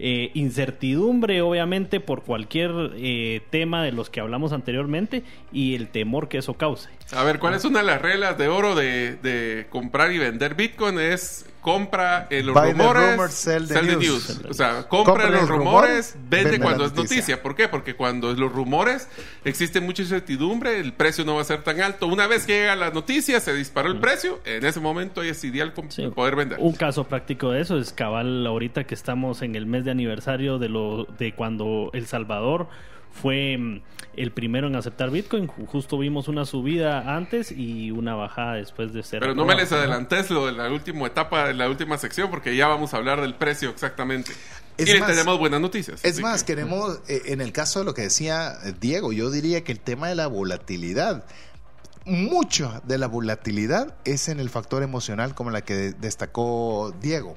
[0.00, 6.28] Eh, incertidumbre, obviamente, por cualquier eh, tema de los que hablamos anteriormente y el temor
[6.28, 6.88] que eso cause.
[7.12, 10.54] A ver, ¿cuál es una de las reglas de oro de, de comprar y vender
[10.54, 11.00] Bitcoin?
[11.00, 14.40] Es compra en los Buy the rumores, rumor, sell the news.
[14.48, 17.16] O sea, compra Compra en los rumores, vende vende cuando es noticia.
[17.16, 17.42] noticia.
[17.42, 17.68] ¿Por qué?
[17.68, 19.08] Porque cuando es los rumores
[19.44, 22.06] existe mucha incertidumbre, el precio no va a ser tan alto.
[22.06, 25.72] Una vez que llega la noticia, se disparó el precio, en ese momento es ideal
[25.88, 26.08] Sí.
[26.08, 26.58] poder vender.
[26.60, 30.58] Un caso práctico de eso es cabal ahorita que estamos en el mes de aniversario
[30.58, 32.68] de lo de cuando El Salvador
[33.20, 33.80] fue mm,
[34.16, 35.46] el primero en aceptar Bitcoin.
[35.46, 39.20] Justo vimos una subida antes y una bajada después de ser.
[39.20, 42.56] Pero no me les adelantes lo de la última etapa, de la última sección, porque
[42.56, 44.32] ya vamos a hablar del precio exactamente.
[44.76, 46.04] Es y tenemos buenas noticias.
[46.04, 49.28] Es más, que- queremos, eh, en el caso de lo que decía eh, Diego, yo
[49.30, 51.24] diría que el tema de la volatilidad,
[52.04, 57.36] mucho de la volatilidad es en el factor emocional como la que de- destacó Diego.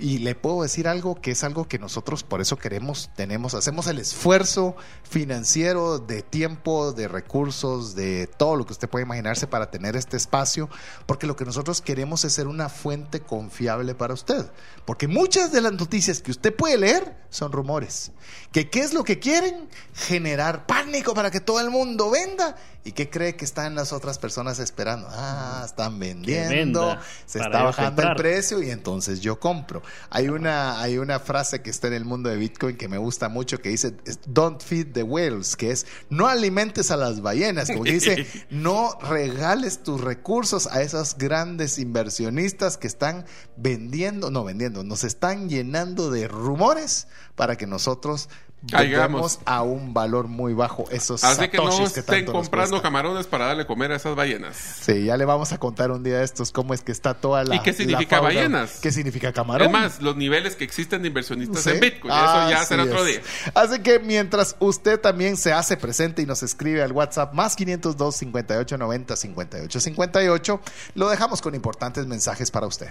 [0.00, 3.86] Y le puedo decir algo que es algo que nosotros por eso queremos, tenemos, hacemos
[3.86, 9.70] el esfuerzo financiero de tiempo, de recursos, de todo lo que usted puede imaginarse para
[9.70, 10.70] tener este espacio,
[11.04, 14.50] porque lo que nosotros queremos es ser una fuente confiable para usted.
[14.86, 18.10] Porque muchas de las noticias que usted puede leer son rumores.
[18.52, 19.68] ¿Que ¿Qué es lo que quieren?
[19.94, 22.56] Generar pánico para que todo el mundo venda.
[22.82, 25.06] ¿Y qué cree que están las otras personas esperando?
[25.10, 29.82] Ah, están vendiendo, se está bajando el precio y entonces yo compro.
[30.08, 33.28] Hay una, hay una frase que está en el mundo de Bitcoin que me gusta
[33.28, 33.94] mucho que dice,
[34.26, 38.98] don't feed the whales, que es, no alimentes a las ballenas, como que dice, no
[39.02, 43.26] regales tus recursos a esos grandes inversionistas que están
[43.58, 47.08] vendiendo, no vendiendo, nos están llenando de rumores
[47.40, 48.28] para que nosotros
[48.70, 49.38] Caigamos.
[49.46, 53.64] a un valor muy bajo esos Así que no que estén comprando camarones para darle
[53.64, 54.54] comer a esas ballenas.
[54.58, 57.44] Sí, ya le vamos a contar un día de estos cómo es que está toda
[57.44, 57.56] la.
[57.56, 58.34] ¿Y qué significa fauna.
[58.34, 58.80] ballenas?
[58.82, 59.68] ¿Qué significa camarón?
[59.68, 61.70] Es más, los niveles que existen de inversionistas Sí.
[61.70, 62.12] en Bitcoin.
[62.14, 63.22] Ah, eso ya será otro día.
[63.54, 68.14] Así que mientras usted también se hace presente y nos escribe al WhatsApp más 502
[68.16, 70.60] 58 90 58 58,
[70.94, 72.90] lo dejamos con importantes mensajes para usted.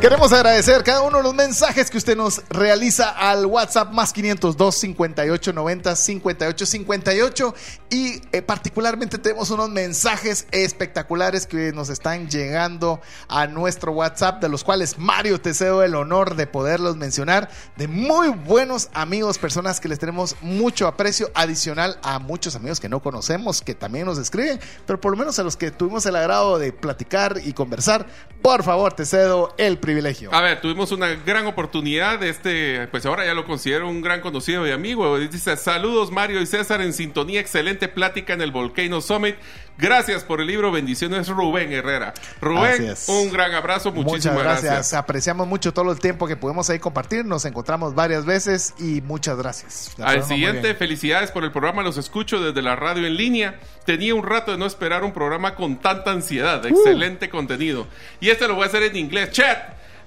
[0.00, 4.74] Queremos agradecer cada uno de los mensajes que usted nos realiza al WhatsApp más 502
[4.74, 7.54] 58 90 58 58
[7.88, 14.50] y eh, particularmente tenemos unos mensajes espectaculares que nos están llegando a nuestro WhatsApp de
[14.50, 19.80] los cuales Mario te cedo el honor de poderlos mencionar de muy buenos amigos, personas
[19.80, 24.18] que les tenemos mucho aprecio adicional a muchos amigos que no conocemos que también nos
[24.18, 28.06] escriben, pero por lo menos a los que tuvimos el agrado de platicar y conversar,
[28.42, 30.34] por favor te cedo el privilegio.
[30.34, 34.66] A ver, tuvimos una gran oportunidad este, pues ahora ya lo considero un gran conocido
[34.66, 35.18] y amigo.
[35.18, 39.36] Dice, saludos Mario y César en sintonía, excelente plática en el Volcano Summit.
[39.78, 42.14] Gracias por el libro, bendiciones Rubén Herrera.
[42.40, 44.64] Rubén, un gran abrazo, muchísimas Muchas gracias.
[44.72, 44.94] gracias.
[44.94, 47.26] Apreciamos mucho todo el tiempo que podemos ahí compartir.
[47.26, 49.92] Nos encontramos varias veces y muchas gracias.
[49.98, 53.60] La Al siguiente, felicidades por el programa, los escucho desde la radio en línea.
[53.84, 56.68] Tenía un rato de no esperar un programa con tanta ansiedad, Uh.
[56.68, 57.86] excelente contenido.
[58.18, 59.30] Y este lo voy a hacer en inglés.
[59.30, 59.58] Chat,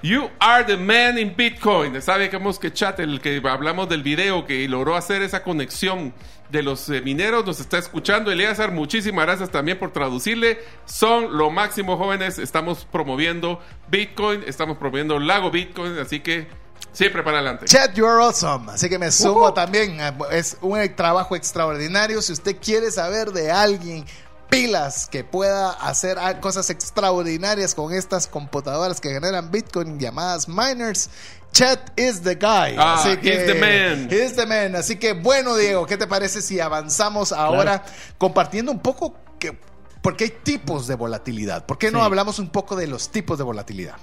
[0.01, 2.01] you are the man in Bitcoin.
[2.01, 6.13] Sabemos que Chat, el que hablamos del video que logró hacer esa conexión
[6.49, 8.31] de los eh, mineros, nos está escuchando.
[8.31, 10.59] Eleazar, muchísimas gracias también por traducirle.
[10.85, 13.59] Son lo máximo jóvenes, estamos promoviendo
[13.89, 16.47] Bitcoin, estamos promoviendo Lago Bitcoin, así que
[16.91, 17.65] siempre para adelante.
[17.65, 18.71] Chat, you are awesome.
[18.71, 19.97] Así que me sumo también.
[20.31, 22.21] Es un trabajo extraordinario.
[22.21, 24.05] Si usted quiere saber de alguien
[24.49, 31.09] pilas que pueda hacer cosas extraordinarias con estas computadoras que generan Bitcoin llamadas miners.
[31.51, 32.75] Chat is the guy.
[32.77, 34.07] Ah, Así que, he's the man.
[34.11, 34.75] He's the man.
[34.75, 37.83] Así que bueno, Diego, ¿qué te parece si avanzamos ahora
[38.17, 39.57] compartiendo un poco que
[40.01, 41.65] porque hay tipos de volatilidad?
[41.65, 42.05] ¿Por qué no Sí.
[42.05, 43.95] hablamos un poco de los tipos de volatilidad?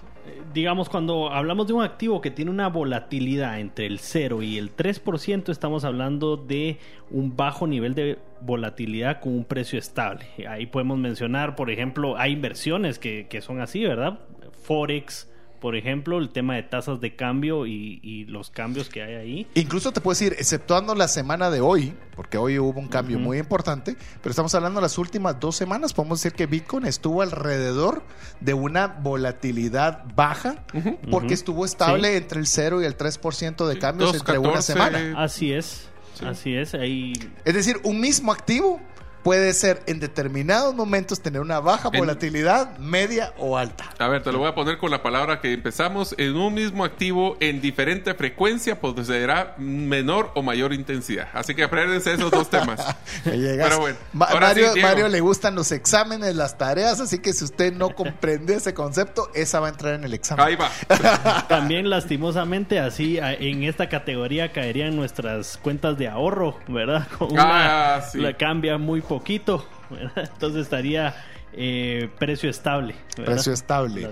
[0.52, 4.74] Digamos, cuando hablamos de un activo que tiene una volatilidad entre el 0 y el
[4.74, 6.78] 3%, estamos hablando de
[7.10, 10.26] un bajo nivel de volatilidad con un precio estable.
[10.48, 14.20] Ahí podemos mencionar, por ejemplo, hay inversiones que, que son así, ¿verdad?
[14.62, 15.30] Forex,
[15.66, 19.46] por ejemplo, el tema de tasas de cambio y, y los cambios que hay ahí.
[19.54, 23.38] Incluso te puedo decir, exceptuando la semana de hoy, porque hoy hubo un cambio muy
[23.38, 28.04] importante, pero estamos hablando de las últimas dos semanas, podemos decir que Bitcoin estuvo alrededor
[28.38, 30.64] de una volatilidad baja,
[31.10, 34.60] porque estuvo estable entre el 0 y el 3% de cambios entre una 2.14.
[34.62, 35.14] semana.
[35.20, 36.24] Así es, Sí.
[36.26, 36.74] así es.
[36.74, 37.12] Ahí
[37.44, 38.80] Es decir, un mismo activo
[39.26, 43.86] puede ser en determinados momentos tener una baja En- volatilidad, media o alta.
[43.98, 46.14] A ver, te lo voy a poner con la palabra que empezamos.
[46.16, 51.26] En un mismo activo, en diferente frecuencia, poseerá menor o mayor intensidad.
[51.32, 52.80] Así que apréndense esos dos temas.
[53.24, 57.72] Pero bueno, Ma- sí, Mario, le gustan los exámenes, las tareas, así que si usted
[57.72, 60.46] no comprende ese concepto, esa va a entrar en el examen.
[60.46, 60.70] Ahí va.
[61.48, 67.08] También lastimosamente así en esta categoría caerían nuestras cuentas de ahorro, ¿verdad?
[67.18, 68.18] Con una, Ah, sí.
[68.18, 70.30] la cambia muy poquito, ¿verdad?
[70.32, 71.14] Entonces estaría
[71.52, 72.94] eh, precio estable.
[73.16, 73.32] ¿verdad?
[73.32, 74.08] Precio estable.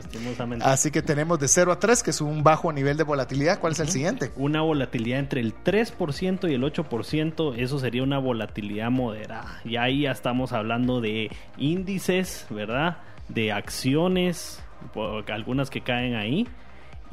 [0.63, 3.61] Así que tenemos de 0 a 3, que es un bajo nivel de volatilidad.
[3.61, 4.33] ¿Cuál es el siguiente?
[4.37, 9.61] Una volatilidad entre el 3% y el 8%, eso sería una volatilidad moderada.
[9.65, 12.99] Y ahí ya estamos hablando de índices, ¿verdad?
[13.29, 14.63] De acciones,
[15.29, 16.49] algunas que caen ahí.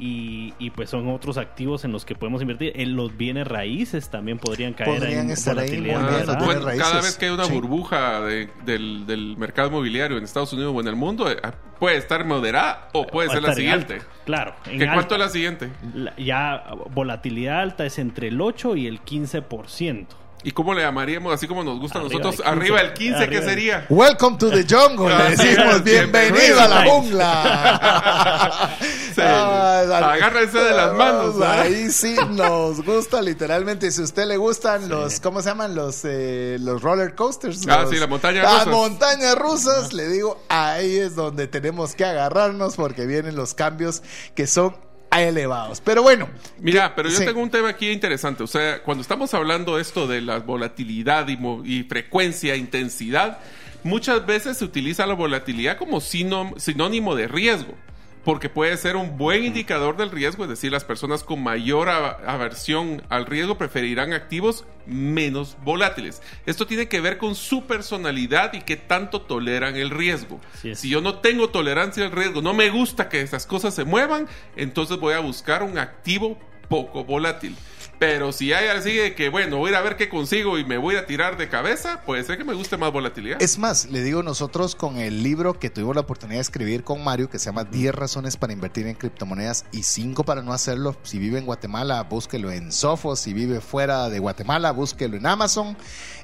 [0.04, 2.72] Y, y, pues son otros activos en los que podemos invertir.
[2.74, 6.24] En los bienes raíces también podrían caer Podrían en estar ahí volatilidad muy bien, moderada.
[6.26, 6.88] los bienes Bueno, raíces.
[6.88, 7.52] cada vez que hay una Sí.
[7.52, 11.36] burbuja de- del, del mercado inmobiliario en Estados Unidos o en el mundo, eh,
[11.78, 13.94] puede estar moderada o puede O ser la siguiente.
[13.94, 14.06] alta.
[14.24, 14.54] Claro.
[14.66, 15.70] en ¿Qué, ¿Cuánto es la siguiente?
[15.94, 20.16] La- ya volatilidad alta es entre el 8 y el 15%.
[20.44, 21.32] ¿Y cómo le llamaríamos?
[21.32, 22.48] Así como nos gusta a nosotros, del 15.
[22.50, 23.86] arriba del 15, ¿qué Arriba del- sería?
[23.88, 25.12] Welcome to the jungle.
[25.14, 28.70] Ah, Le decimos sí, bienvenido a la jungla.
[29.12, 29.20] Sí.
[29.22, 30.12] Ah.
[30.14, 31.60] Agárrense de las manos, ¿ah?
[31.62, 33.90] Ahí sí nos gusta literalmente.
[33.90, 35.74] Si a usted le gustan los, ¿cómo se llaman?
[35.74, 37.60] Los, eh, los roller coasters.
[37.68, 38.68] Ah, los- sí, las montañas Las rusas.
[38.68, 44.02] montañas rusas, le digo, ahí es donde tenemos que agarrarnos porque vienen los cambios
[44.34, 44.74] que son
[45.20, 45.80] elevados.
[45.80, 46.28] Pero bueno.
[46.58, 47.24] Mira, pero yo Sí.
[47.26, 48.42] tengo un tema aquí interesante.
[48.42, 53.38] O sea, cuando estamos hablando esto de la volatilidad y, frecuencia, intensidad,
[53.84, 57.74] muchas veces se utiliza la volatilidad como sinó- sinónimo de riesgo.
[58.24, 63.02] Porque puede ser un buen indicador del riesgo, es decir, las personas con mayor aversión
[63.08, 66.22] al riesgo preferirán activos menos volátiles.
[66.46, 70.40] Esto tiene que ver con su personalidad y qué tanto toleran el riesgo.
[70.74, 74.28] Si yo no tengo tolerancia al riesgo, no me gusta que esas cosas se muevan,
[74.56, 77.56] entonces voy a buscar un activo poco volátil.
[78.02, 80.64] Pero si hay así de que, bueno, voy a ir a ver qué consigo y
[80.64, 83.40] me voy a tirar de cabeza, puede ser que me guste más volatilidad.
[83.40, 87.04] Es más, le digo nosotros con el libro que tuvimos la oportunidad de escribir con
[87.04, 90.96] Mario, que se llama 10 razones para invertir en criptomonedas y 5 para no hacerlo.
[91.04, 93.20] Si vive en Guatemala, búsquelo en Sofos.
[93.20, 95.76] Si vive fuera de Guatemala, búsquelo en Amazon.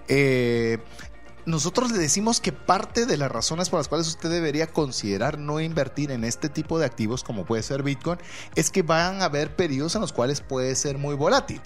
[0.09, 0.79] Eh,
[1.49, 5.61] nosotros le decimos que parte de las razones por las cuales usted debería considerar no
[5.61, 8.19] invertir en este tipo de activos, como puede ser Bitcoin,
[8.55, 11.63] es que van a haber periodos en los cuales puede ser muy volátil.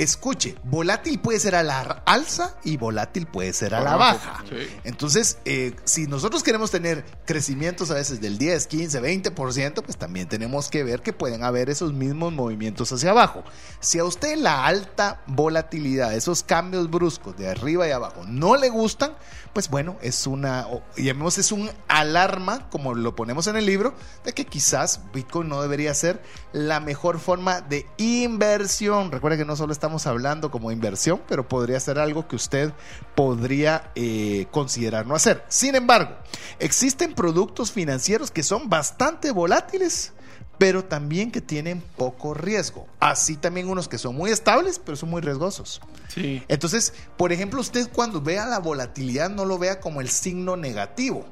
[0.00, 4.44] Escuche, volátil puede ser a la alza y volátil puede ser a la Abajo, baja.
[4.48, 4.66] sí.
[4.84, 10.26] Entonces, eh, si nosotros queremos tener crecimientos a veces del 10, 15, 20%, pues también
[10.26, 13.44] tenemos que ver que pueden haber esos mismos movimientos hacia abajo.
[13.80, 18.70] Si a usted la alta volatilidad, esos cambios bruscos de arriba y abajo no le
[18.70, 19.12] gustan,
[19.52, 24.32] pues bueno, es una, llamemos es un alarma, como lo ponemos en el libro, de
[24.32, 29.10] que quizás Bitcoin no debería ser la mejor forma de inversión.
[29.10, 32.72] Recuerda que no solo estamos hablando como inversión, pero podría ser algo que usted
[33.14, 35.44] podría eh, considerar no hacer.
[35.48, 36.16] Sin embargo,
[36.58, 40.12] existen productos financieros que son bastante volátiles
[40.60, 42.86] pero también que tienen poco riesgo.
[43.00, 45.80] Así también unos que son muy estables, pero son muy riesgosos.
[46.08, 46.42] Sí.
[46.48, 51.24] Entonces, por ejemplo, usted cuando vea la volatilidad no lo vea como el signo negativo,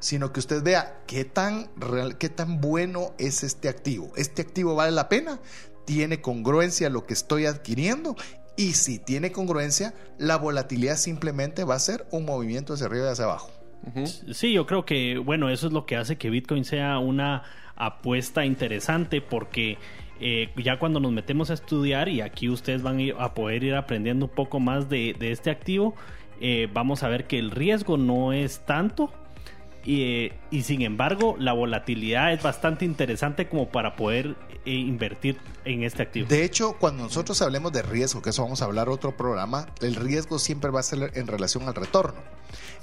[0.00, 4.10] sino que usted vea qué tan, real- qué tan bueno es este activo.
[4.16, 5.38] ¿Este activo vale la pena?
[5.84, 8.16] ¿Tiene congruencia lo que estoy adquiriendo?
[8.56, 13.12] Y si tiene congruencia, la volatilidad simplemente va a ser un movimiento hacia arriba y
[13.12, 13.48] hacia abajo.
[14.32, 17.44] Sí, yo creo que, bueno, eso es lo que hace que Bitcoin sea una
[17.86, 19.78] apuesta interesante porque
[20.20, 24.26] eh, ya cuando nos metemos a estudiar y aquí ustedes van a, poder ir aprendiendo
[24.26, 25.94] un poco más de, este activo,
[26.40, 29.12] eh, vamos a ver que el riesgo no es tanto
[29.84, 35.82] eh, y sin embargo la volatilidad es bastante interesante como para poder eh, invertir en
[35.84, 36.26] este activo.
[36.28, 39.94] De hecho, cuando nosotros hablemos de riesgo, que eso vamos a hablar otro programa, el
[39.96, 42.20] riesgo siempre va a ser en relación al retorno.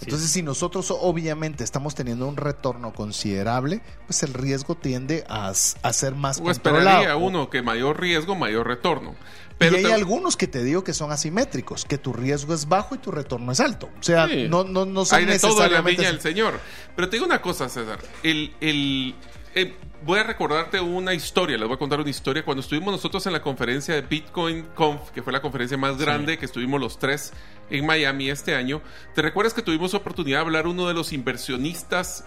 [0.01, 5.93] Entonces, si nosotros obviamente estamos teniendo un retorno considerable, pues el riesgo tiende a, a
[5.93, 7.19] ser más O esperaría controlado.
[7.19, 9.11] uno que mayor riesgo, mayor retorno.
[9.11, 12.69] y Pero hay te- algunos que te digo que son asimétricos, que tu riesgo es
[12.69, 13.89] bajo y tu retorno es alto.
[13.99, 14.47] O sea, Sí.
[14.49, 16.59] no, no, no son Hay de todo en la viña del Señor.
[16.95, 17.99] Pero te digo una cosa, César.
[18.23, 19.15] El, el,
[19.55, 19.73] eh,
[20.05, 21.57] voy a recordarte una historia.
[21.57, 22.43] Les voy a contar una historia.
[22.43, 26.37] Cuando estuvimos nosotros en la conferencia de Bitcoin Conf, que fue la conferencia más grande,
[26.37, 27.33] que estuvimos los tres
[27.69, 28.81] en Miami este año,
[29.15, 32.25] ¿te recuerdas que tuvimos oportunidad de hablar uno de los inversionistas,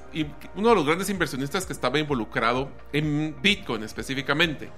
[0.55, 4.71] uno de los grandes inversionistas que estaba involucrado en Bitcoin específicamente?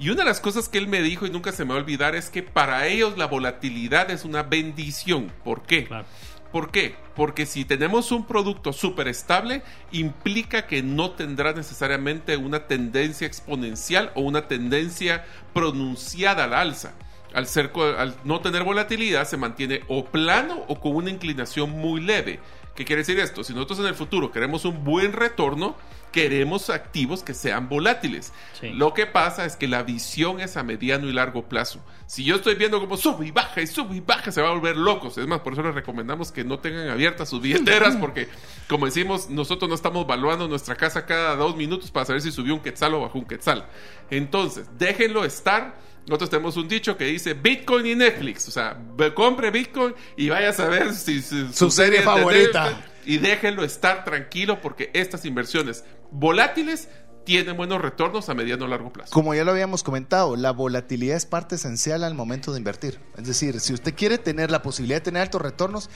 [0.00, 1.82] Y una de las cosas que él me dijo y nunca se me va a
[1.82, 5.32] olvidar es que para ellos la volatilidad es una bendición.
[5.42, 5.86] ¿Por qué?
[5.86, 6.06] Claro.
[6.52, 6.96] ¿Por qué?
[7.14, 14.12] Porque si tenemos un producto súper estable, implica que no tendrá necesariamente una tendencia exponencial
[14.14, 16.94] o una tendencia pronunciada al alza.
[17.34, 22.00] Al, ser, al no tener volatilidad, se mantiene o plano o con una inclinación muy
[22.00, 22.40] leve.
[22.78, 23.42] ¿Qué quiere decir esto?
[23.42, 25.74] Si nosotros en el futuro queremos un buen retorno,
[26.12, 28.32] queremos activos que sean volátiles.
[28.62, 31.84] Lo que pasa es que la visión es a mediano y largo plazo.
[32.06, 34.52] Si yo estoy viendo como sube y baja y sube y baja, se va a
[34.52, 35.18] volver locos.
[35.18, 38.28] Es más, por eso les recomendamos que no tengan abiertas sus billeteras, porque,
[38.68, 42.54] como decimos, nosotros no estamos evaluando nuestra casa cada dos minutos para saber si subió
[42.54, 43.66] un quetzal o bajó un quetzal.
[44.08, 45.87] Entonces, déjenlo estar.
[46.08, 48.48] Nosotros tenemos un dicho que dice Bitcoin y Netflix.
[48.48, 48.80] O sea,
[49.14, 52.82] compre Bitcoin y vaya a saber si, su, serie, favorita.
[53.04, 56.88] y déjenlo estar tranquilo porque estas inversiones volátiles
[57.24, 59.12] tienen buenos retornos a mediano o largo plazo.
[59.12, 63.00] Como ya lo habíamos comentado, la volatilidad es parte esencial al momento de invertir.
[63.18, 65.90] Es decir, si usted quiere tener la posibilidad de tener altos retornos,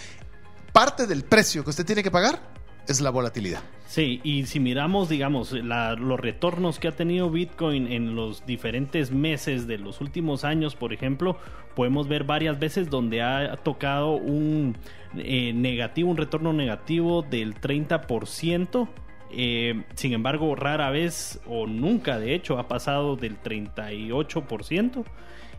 [0.75, 2.53] parte del precio que usted tiene que pagar
[2.89, 3.63] es la volatilidad.
[3.87, 9.67] Sí, y si miramos, digamos, los retornos que ha tenido Bitcoin en los diferentes meses
[9.67, 11.37] de los últimos años, por ejemplo,
[11.77, 14.77] podemos ver varias veces donde ha tocado un
[15.17, 18.89] eh, negativo, un retorno negativo del 30%.
[19.35, 25.05] Eh, sin embargo, rara vez o nunca, de hecho, ha pasado del 38%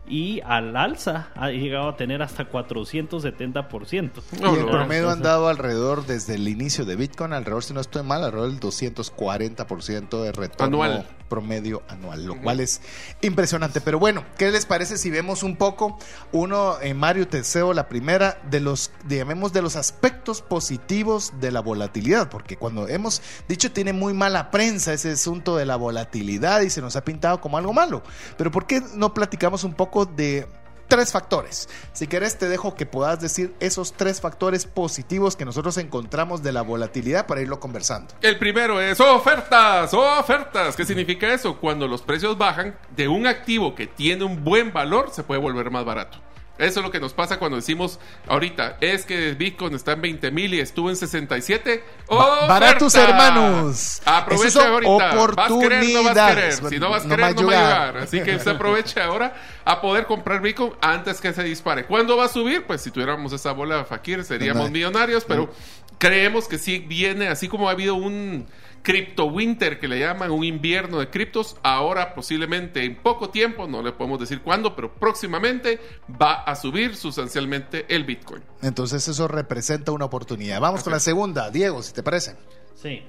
[0.06, 4.10] y al alza ha llegado a tener hasta 470%.
[4.32, 8.02] y el promedio han dado alrededor, desde el inicio de Bitcoin, alrededor, si no estoy
[8.02, 11.06] mal, alrededor del 240% de retorno anual.
[11.28, 12.82] promedio anual, lo cual es
[13.22, 13.80] impresionante.
[13.80, 15.98] Pero bueno, ¿qué les parece si vemos un poco,
[16.32, 21.60] uno, en Mario Teseo, la primera, de los, digamos, de los aspectos positivos de la
[21.60, 22.28] volatilidad?
[22.28, 26.82] Porque cuando hemos dicho tiene muy mala prensa ese asunto de la volatilidad y se
[26.82, 28.02] nos ha pintado como algo malo.
[28.36, 30.48] Pero ¿por qué no platicamos un poco de
[30.88, 31.68] tres factores.
[31.92, 36.52] Si querés te dejo que puedas decir esos tres factores positivos que nosotros encontramos de
[36.52, 38.14] la volatilidad para irlo conversando.
[38.20, 40.76] El primero es ofertas, ofertas.
[40.76, 41.58] ¿Qué significa eso?
[41.58, 45.70] Cuando los precios bajan de un activo que tiene un buen valor, se puede volver
[45.70, 46.18] más barato.
[46.56, 47.98] Eso es lo que nos pasa cuando decimos
[48.28, 51.82] ahorita, es que Bitcoin está en 20 mil y estuvo en 67.
[52.08, 54.00] Baratos hermanos.
[54.04, 55.14] Aproveche ahorita.
[55.34, 56.52] Vas a querer, no vas a querer.
[56.52, 57.96] Si no vas a querer, no va a llegar.
[57.98, 59.34] Así que se aproveche ahora
[59.64, 61.86] a poder comprar Bitcoin antes que se dispare.
[61.86, 62.64] ¿Cuándo va a subir?
[62.64, 65.50] Pues si tuviéramos esa bola de Fakir seríamos millonarios, pero
[65.98, 68.46] creemos que sí viene, así como ha habido un
[68.84, 71.56] Crypto Winter, que le llaman un invierno de criptos.
[71.62, 75.80] Ahora, posiblemente en poco tiempo, no le podemos decir cuándo, pero próximamente
[76.20, 78.42] va a subir sustancialmente el Bitcoin.
[78.60, 80.60] Entonces, eso representa una oportunidad.
[80.60, 82.36] Vamos con la segunda, Diego, si te parece.
[82.74, 83.00] Sí.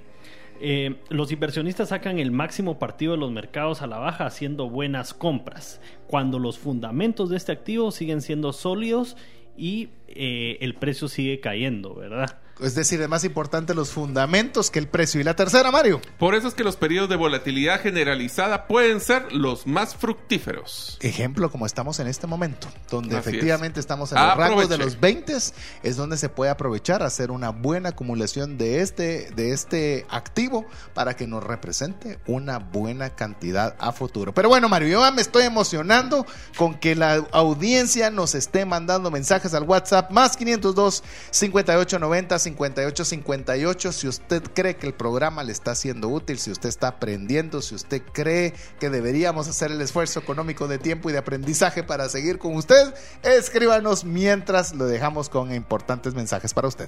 [0.62, 5.14] Eh, los inversionistas sacan el máximo partido de los mercados a la baja haciendo buenas
[5.14, 9.18] compras, cuando los fundamentos de este activo siguen siendo sólidos
[9.58, 12.40] y eh, el precio sigue cayendo, ¿verdad?
[12.62, 15.20] Es decir, es más importante los fundamentos que el precio.
[15.20, 16.02] Y la tercera, Mario.
[16.18, 20.98] Por eso es que los periodos de volatilidad generalizada pueden ser los más fructíferos.
[21.02, 25.36] Ejemplo, como estamos en este momento, donde efectivamente estamos en los rangos de los 20,
[25.84, 31.16] es donde se puede aprovechar, hacer una buena acumulación de este, de este activo para
[31.16, 34.34] que nos represente una buena cantidad a futuro.
[34.34, 36.26] Pero bueno, Mario, yo me estoy emocionando
[36.58, 43.92] con que la audiencia nos esté mandando mensajes al WhatsApp más 502 5890 5858.
[43.92, 47.76] Si usted cree que el programa le está siendo útil, si usted está aprendiendo, si
[47.76, 52.40] usted cree que deberíamos hacer el esfuerzo económico de tiempo y de aprendizaje para seguir
[52.40, 52.94] con usted,
[53.24, 56.88] escríbanos mientras lo dejamos con importantes mensajes para usted.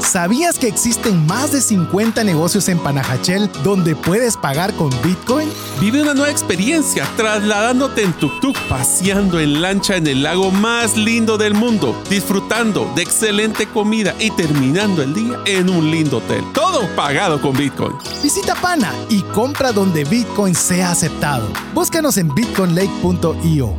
[0.00, 5.48] ¿Sabías que existen más de 50 negocios en Panajachel donde puedes pagar con Bitcoin?
[5.78, 11.36] Vive una nueva experiencia trasladándote en tuk-tuk, paseando en lancha en el lago más lindo
[11.38, 16.42] del mundo, disfrutando de excelente comida y terminando el día en un lindo hotel.
[16.54, 17.92] Todo pagado con Bitcoin.
[18.22, 21.46] Visita Pana y compra donde Bitcoin sea aceptado.
[21.74, 23.74] Búscanos en bitcoinlake.io.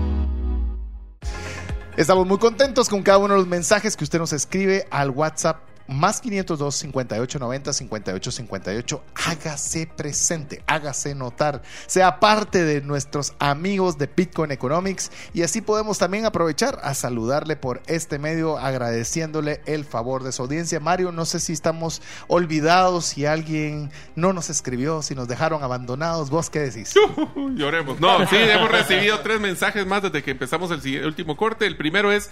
[1.97, 5.70] Estamos muy contentos con cada uno de los mensajes que usted nos escribe al WhatsApp
[5.91, 9.03] más 502 58 90 58 58.
[9.27, 15.97] Hágase presente, hágase notar, sea parte de nuestros amigos de Bitcoin Economics y así podemos
[15.97, 20.79] también aprovechar a saludarle por este medio agradeciéndole el favor de su audiencia.
[20.79, 26.29] Mario, no sé si estamos olvidados, si alguien no nos escribió, si nos dejaron abandonados.
[26.29, 26.93] ¿Vos qué decís?
[27.55, 27.99] Lloremos.
[27.99, 31.65] No, sí, hemos recibido tres mensajes más desde que empezamos el último corte.
[31.65, 32.29] El primero es...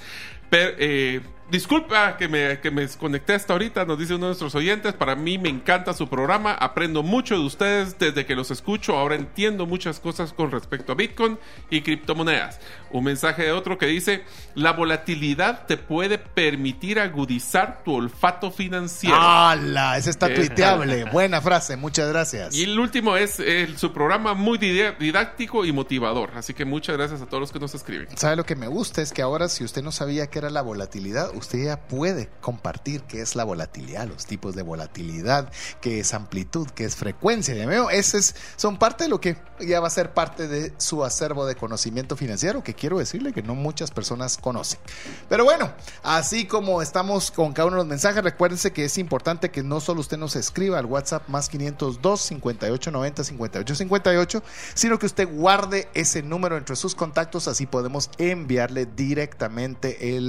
[0.49, 1.21] Per, eh,
[1.51, 4.93] Disculpa que me, que me desconecté hasta ahorita, nos dice uno de nuestros oyentes.
[4.93, 8.95] Para mí me encanta su programa, aprendo mucho de ustedes desde que los escucho.
[8.95, 11.39] Ahora entiendo muchas cosas con respecto a Bitcoin
[11.71, 12.59] y criptomonedas.
[12.91, 14.23] Un mensaje de otro que dice:
[14.53, 19.17] La volatilidad te puede permitir agudizar tu olfato financiero.
[19.19, 19.97] ¡Hala!
[19.97, 21.05] Ese está tuiteable.
[21.11, 22.53] Buena frase, muchas gracias.
[22.53, 23.41] Y el último es
[23.75, 26.29] su programa muy didáctico y motivador.
[26.35, 28.07] Así que muchas gracias a todos los que nos escriben.
[28.15, 29.01] ¿Sabe lo que me gusta?
[29.01, 33.03] Es que ahora, si usted no sabía qué era la volatilidad, usted ya puede compartir
[33.03, 37.53] qué es la volatilidad, los tipos de volatilidad, qué es amplitud, qué es frecuencia.
[37.53, 41.03] Ya veo, esos son parte de lo que ya va a ser parte de su
[41.03, 44.79] acervo de conocimiento financiero, que quiero decirle que no muchas personas conocen.
[45.27, 45.71] Pero bueno,
[46.03, 49.79] así como estamos con cada uno de los mensajes, recuérdense que es importante que no
[49.79, 55.27] solo usted nos escriba al WhatsApp más 502 58 90 58 58, sino que usted
[55.27, 60.28] guarde ese número entre sus contactos, así podemos enviarle directamente el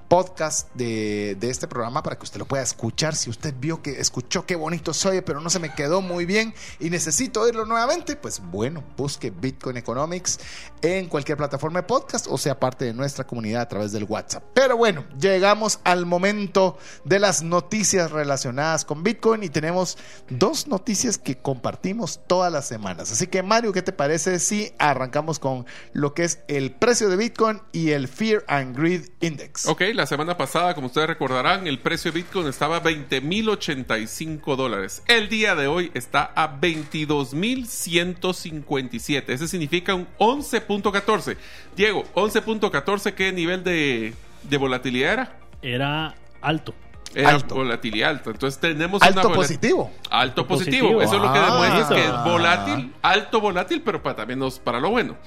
[0.11, 3.15] podcast de, este programa para que usted lo pueda escuchar.
[3.15, 6.53] Si usted vio que escuchó qué bonito soy, pero no se me quedó muy bien
[6.81, 10.37] y necesito oírlo nuevamente, pues bueno, busque Bitcoin Economics
[10.81, 14.43] en cualquier plataforma de podcast o sea parte de nuestra comunidad a través del WhatsApp.
[14.53, 19.97] Pero bueno, llegamos al momento de las noticias relacionadas con Bitcoin y tenemos
[20.29, 23.13] dos noticias que compartimos todas las semanas.
[23.13, 27.15] Así que Mario, ¿qué te parece si arrancamos con lo que es el precio de
[27.15, 29.67] Bitcoin y el Fear and Greed Index?
[29.67, 35.03] Ok, la semana pasada, como ustedes recordarán, el precio de Bitcoin estaba a 20.085 dólares.
[35.07, 39.23] El día de hoy está a 22.157.
[39.27, 41.37] Eso significa un 11.14.
[41.75, 45.39] Diego, 11.14, ¿qué nivel de, de, volatilidad era?
[45.61, 46.73] Era alto.
[47.13, 47.55] Era alto.
[47.55, 48.29] volatilidad alta.
[48.31, 49.91] Entonces tenemos alto una positivo.
[50.09, 50.93] Alto positivo.
[50.93, 51.01] positivo.
[51.01, 54.79] Eso es lo que demuestra que es volátil, alto volátil, pero para, también nos, para
[54.79, 55.17] lo bueno.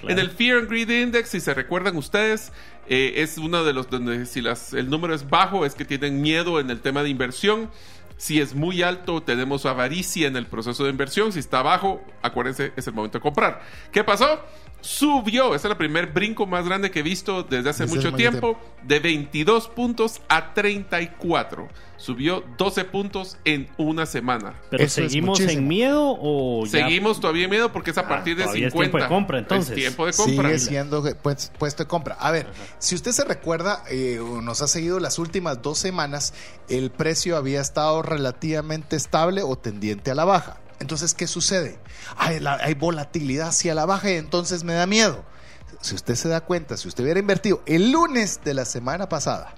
[0.00, 0.12] Claro.
[0.12, 2.52] En el Fear and Greed Index, si se recuerdan ustedes,
[2.88, 6.20] eh, es uno de los donde si las, el número es bajo es que tienen
[6.20, 7.70] miedo en el tema de inversión.
[8.16, 11.32] Si es muy alto, tenemos avaricia en el proceso de inversión.
[11.32, 13.62] Si está bajo, acuérdense, es el momento de comprar.
[13.92, 14.44] ¿Qué pasó?
[14.80, 18.12] Subió, ese es el primer brinco más grande que he visto desde hace desde mucho
[18.12, 21.68] tiempo, tiempo, de 22 puntos a 34.
[22.00, 24.54] Subió 12 puntos en una semana.
[24.70, 26.70] ¿Pero Eso seguimos en miedo o ya...
[26.70, 28.66] Seguimos todavía en miedo porque es a partir de 50.
[28.66, 29.68] Es tiempo de compra, entonces.
[29.68, 30.48] Es tiempo de compra.
[30.48, 32.16] Sigue siendo pues, puesto de compra.
[32.18, 32.76] A ver, Ajá.
[32.78, 36.32] si usted se recuerda, eh, nos ha seguido las últimas dos semanas,
[36.70, 40.58] el precio había estado relativamente estable o tendiente a la baja.
[40.78, 41.78] Entonces, ¿qué sucede?
[42.16, 45.22] Hay, la, hay, volatilidad hacia la baja y entonces me da miedo.
[45.82, 49.54] Si usted se da cuenta, si usted hubiera invertido el lunes de la semana pasada,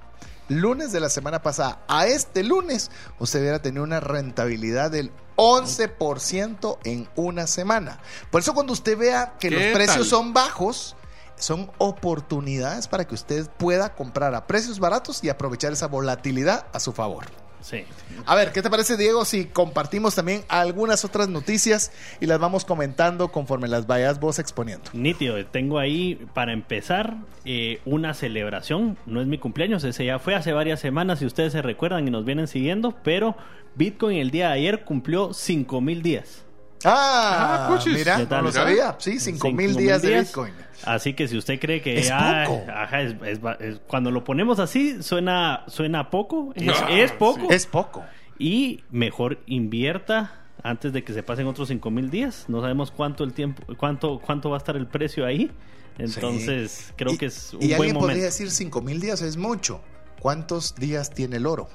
[0.49, 6.79] lunes de la semana pasada a este lunes, usted hubiera tenido una rentabilidad del 11%
[6.85, 8.01] en una semana.
[8.31, 10.05] Por eso cuando usted vea que los precios tal?
[10.07, 10.97] son bajos,
[11.37, 16.81] son oportunidades para que usted pueda comprar a precios baratos y aprovechar esa volatilidad a
[16.81, 17.42] su favor.
[17.63, 17.85] Sí.
[18.27, 22.65] A ver, ¿qué te parece, Diego, si compartimos también algunas otras noticias y las vamos
[22.65, 24.91] comentando conforme las vayas vos exponiendo?
[24.93, 28.99] Nítido, tengo ahí para empezar eh, una celebración.
[29.07, 32.11] No es mi cumpleaños, ese ya fue hace varias semanas, si ustedes se recuerdan y
[32.11, 33.37] nos vienen siguiendo, pero
[33.77, 36.45] Bitcoin el día de ayer cumplió 5 mil días.
[36.85, 38.97] Ah, ah mira, no lo sabía.
[38.99, 40.55] Sí, 5 mil días, días de Bitcoin.
[40.85, 42.71] Así que si usted cree que es ah, poco.
[42.71, 46.53] Ajá, es, es, es, cuando lo ponemos así suena suena poco,
[46.89, 47.41] es, poco.
[47.41, 47.47] Sí.
[47.51, 48.05] Es poco.
[48.39, 52.47] Y mejor invierta antes de que se pasen otros cinco mil días.
[52.49, 55.51] No sabemos cuánto el tiempo, cuánto cuánto va a estar el precio ahí.
[55.99, 56.93] Entonces sí.
[56.97, 58.09] creo y, que es un y buen alguien momento.
[58.09, 59.81] podría decir cinco mil días es mucho.
[60.21, 61.69] ¿Cuántos días tiene el oro?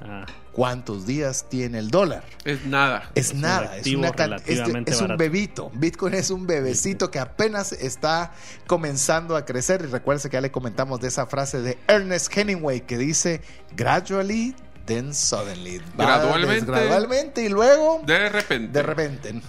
[0.00, 0.26] Ah.
[0.52, 2.24] ¿Cuántos días tiene el dólar?
[2.44, 3.10] Es nada.
[3.14, 3.76] Es, es nada.
[3.76, 5.70] Es, una este, es un bebito.
[5.74, 8.32] Bitcoin es un bebecito que apenas está
[8.66, 9.82] comenzando a crecer.
[9.82, 13.40] Y recuerde que ya le comentamos de esa frase de Ernest Hemingway que dice:
[13.76, 14.54] gradually,
[14.86, 15.80] then suddenly.
[15.96, 16.66] Gradualmente.
[16.66, 18.02] Gradualmente y luego.
[18.04, 18.72] De repente.
[18.72, 19.42] De repente.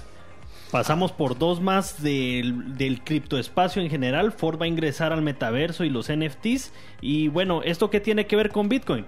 [0.72, 4.32] Pasamos por dos más del, del criptoespacio en general.
[4.32, 6.72] Ford va a ingresar al metaverso y los NFTs.
[7.00, 9.06] Y bueno, ¿esto qué tiene que ver con Bitcoin?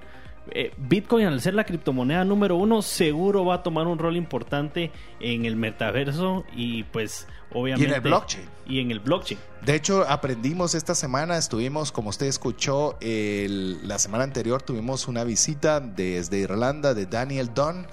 [0.51, 4.91] Eh, Bitcoin, al ser la criptomoneda número uno, seguro va a tomar un rol importante
[5.19, 7.85] en el metaverso y pues obviamente...
[7.85, 8.45] Y en el blockchain.
[8.67, 9.39] Y en el blockchain.
[9.63, 15.23] De hecho, aprendimos esta semana, estuvimos, como usted escuchó, el- la semana anterior tuvimos una
[15.23, 17.87] visita desde Irlanda de Daniel Dunn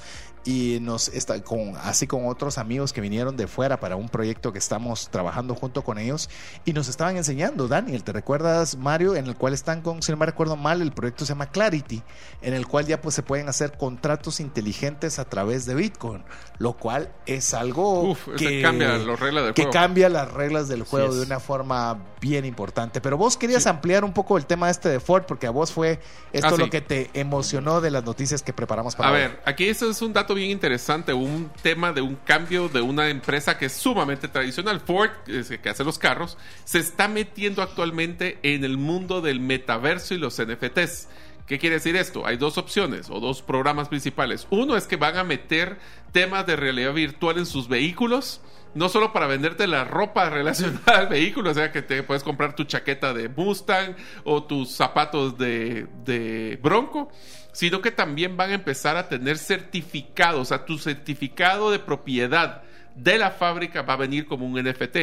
[0.45, 4.53] y nos está con así con otros amigos que vinieron de fuera para un proyecto
[4.53, 6.29] que estamos trabajando junto con ellos
[6.65, 10.19] y nos estaban enseñando Daniel te recuerdas Mario en el cual están con si no
[10.19, 12.03] me recuerdo mal el proyecto se llama Clarity
[12.41, 16.25] en el cual ya pues se pueden hacer contratos inteligentes a través de Bitcoin
[16.59, 19.73] lo cual es algo Uf, ese cambia las reglas del que juego.
[19.73, 24.13] cambia las reglas del juego de una forma bien importante pero vos querías ampliar un
[24.13, 26.01] poco el tema este de Ford porque a vos fue
[26.33, 26.59] esto Ah, sí.
[26.59, 29.19] lo que te emocionó de las noticias que preparamos para A hoy.
[29.19, 33.09] ver, aquí eso es un dato bien interesante, un tema de un cambio de una
[33.09, 34.81] empresa que es sumamente tradicional.
[34.81, 40.19] Ford, que hace los carros, se está metiendo actualmente en el mundo del metaverso y
[40.19, 41.09] los NFTs.
[41.47, 42.27] ¿Qué quiere decir esto?
[42.27, 44.47] Hay dos opciones o dos programas principales.
[44.51, 45.79] Uno es que van a meter
[46.13, 48.41] temas de realidad virtual en sus vehículos.
[48.75, 52.55] No solo para venderte la ropa relacionada al vehículo, o sea que te puedes comprar
[52.55, 57.11] tu chaqueta de Mustang o tus zapatos de Bronco,
[57.53, 62.63] sino que también van a empezar a tener certificados, o sea, tu certificado de propiedad
[62.95, 64.97] de la fábrica va a venir como un NFT.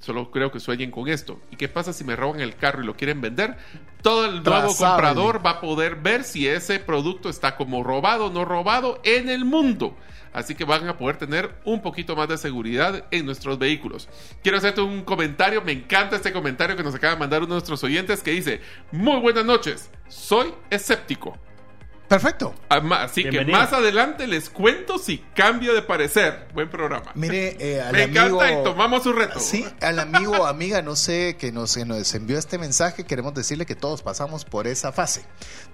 [0.00, 1.40] Solo creo que sueñen con esto.
[1.50, 3.56] ¿Y qué pasa si me roban el carro y lo quieren vender?
[4.00, 4.76] Todo el nuevo Trazable.
[4.76, 9.28] comprador va a poder ver si ese producto está como robado o no robado en
[9.28, 9.96] el mundo.
[10.32, 14.08] Así que van a poder tener un poquito más de seguridad en nuestros vehículos.
[14.42, 15.62] Quiero hacerte un comentario.
[15.62, 18.60] Me encanta este comentario que nos acaba de mandar uno de nuestros oyentes que dice:
[18.92, 19.90] Muy buenas noches.
[20.06, 21.36] Soy escéptico.
[22.08, 22.54] Perfecto.
[22.70, 23.58] Ama- Así que Bienvenido.
[23.58, 26.48] más adelante les cuento si cambio de parecer.
[26.54, 27.10] Buen programa.
[27.14, 29.38] Mire, eh, al Me encanta y tomamos su reto.
[29.40, 33.34] Sí, al amigo o amiga, no sé, que nos, que nos envió este mensaje, queremos
[33.34, 35.24] decirle que todos pasamos por esa fase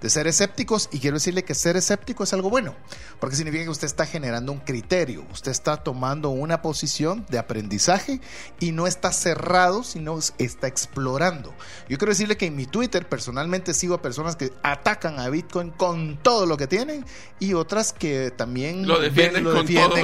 [0.01, 2.75] de ser escépticos y quiero decirle que ser escéptico es algo bueno,
[3.21, 8.19] porque significa que usted está generando un criterio, usted está tomando una posición de aprendizaje
[8.59, 11.53] y no está cerrado, sino está explorando.
[11.87, 15.71] Yo quiero decirle que en mi Twitter personalmente sigo a personas que atacan a Bitcoin
[15.71, 17.05] con todo lo que tienen
[17.39, 19.51] y otras que también Lo defienden lo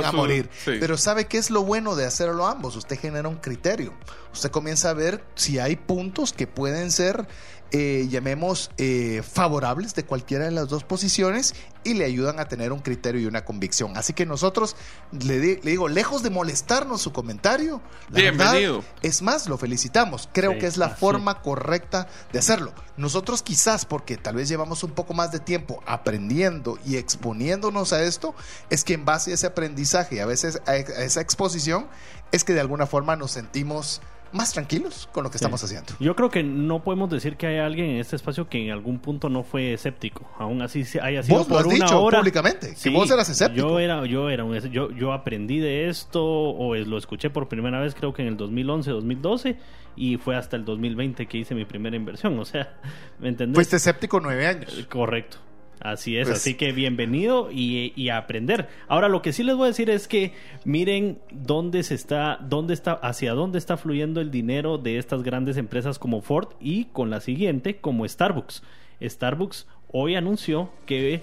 [0.05, 0.51] a su- morir.
[0.63, 0.73] sí.
[0.79, 2.75] Pero ¿sabe qué es lo bueno de hacerlo ambos?
[2.75, 3.91] Usted genera un criterio.
[4.31, 7.27] Usted comienza a ver si hay puntos que pueden ser,
[7.71, 12.71] eh, llamemos, eh, favorables de cualquiera de las dos posiciones y le ayudan a tener
[12.73, 13.97] un criterio y una convicción.
[13.97, 14.75] Así que nosotros,
[15.11, 18.75] le, di- le digo, lejos de molestarnos su comentario, la Bienvenido.
[18.81, 20.29] verdad, es más, lo felicitamos.
[20.33, 20.95] Creo Sí, que es la así.
[20.99, 22.73] forma correcta de hacerlo.
[22.97, 28.03] Nosotros quizás, porque tal vez llevamos un poco más de tiempo aprendiendo y exponiéndonos a
[28.03, 28.35] esto,
[28.69, 31.87] es que en base a ese aprendizaje y a veces a, a esa exposición,
[32.31, 34.01] es que de alguna forma nos sentimos
[34.33, 35.43] más tranquilos con lo que Sí.
[35.43, 35.93] estamos haciendo.
[35.99, 38.99] Yo creo que no podemos decir que hay alguien en este espacio que en algún
[38.99, 40.29] punto no fue escéptico.
[40.39, 42.19] Aún así se- haya sido Vos lo por has una dicho hora.
[42.19, 43.67] públicamente, que Sí, vos eras escéptico.
[43.67, 47.47] Yo era, yo era un, yo, yo aprendí de esto o es- lo escuché por
[47.47, 49.57] primera vez creo que en el 2011, 2012
[49.95, 52.39] y fue hasta el 2020 que hice mi primera inversión.
[52.39, 52.77] O sea,
[53.19, 53.55] ¿me entendés?
[53.55, 54.87] Fuiste escéptico nueve años.
[54.89, 55.37] Correcto.
[55.81, 58.69] Así es, Pues- así que bienvenido y, y a aprender.
[58.87, 62.75] Ahora lo que sí les voy a decir es que miren dónde se está, dónde
[62.75, 67.09] está, hacia dónde está fluyendo el dinero de estas grandes empresas como Ford y con
[67.09, 68.61] la siguiente como Starbucks.
[69.01, 71.21] Starbucks hoy anunció que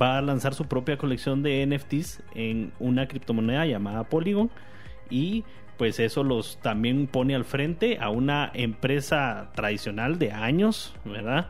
[0.00, 4.50] va a lanzar su propia colección de NFTs en una criptomoneda llamada Polygon
[5.08, 5.44] y
[5.78, 11.48] pues eso los también pone al frente a una empresa tradicional de años, ¿verdad?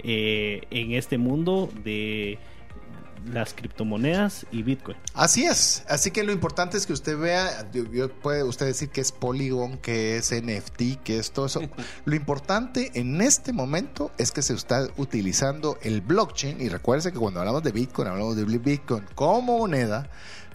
[0.00, 2.38] Eh, en este mundo de
[3.32, 4.98] las criptomonedas y Bitcoin.
[5.14, 8.90] Así es, así que lo importante es que usted vea, yo- yo- puede usted decir
[8.90, 11.62] que es Polygon, que es NFT, que es todo eso.
[12.04, 17.18] Lo importante en este momento es que se está utilizando el blockchain y recuerde que
[17.18, 20.10] cuando hablamos de Bitcoin, hablamos de Bitcoin como moneda,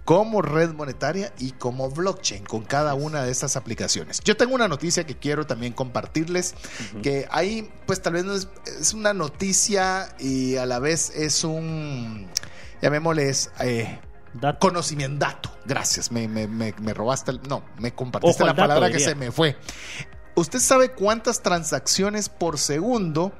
[0.10, 4.22] como red monetaria y como blockchain con cada una de estas aplicaciones.
[4.22, 6.56] Yo tengo una noticia que quiero también compartirles,
[7.04, 8.48] que hay, pues tal vez no es,
[8.80, 12.28] es una noticia y a la vez es un,
[12.82, 14.00] llamémosle, es, eh,
[14.34, 14.58] Dato.
[14.58, 15.52] conocimiento, dato.
[15.66, 19.00] Gracias, me, me, me, me robaste, el- no, me compartiste Ojo la dato, palabra que
[19.00, 19.58] se me fue.
[20.34, 23.32] ¿Usted sabe cuántas transacciones por segundo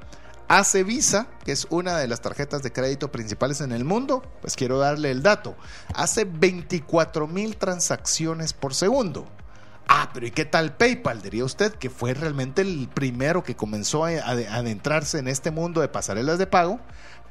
[0.50, 4.20] hace Visa, que es una de las tarjetas de crédito principales en el mundo?
[4.40, 5.56] Pues quiero darle el dato.
[5.94, 9.28] Hace 24 mil transacciones por segundo.
[9.86, 11.22] Ah, pero ¿y qué tal PayPal?
[11.22, 15.88] Diría usted que fue realmente el primero que comenzó a, adentrarse en este mundo de
[15.88, 16.80] pasarelas de pago.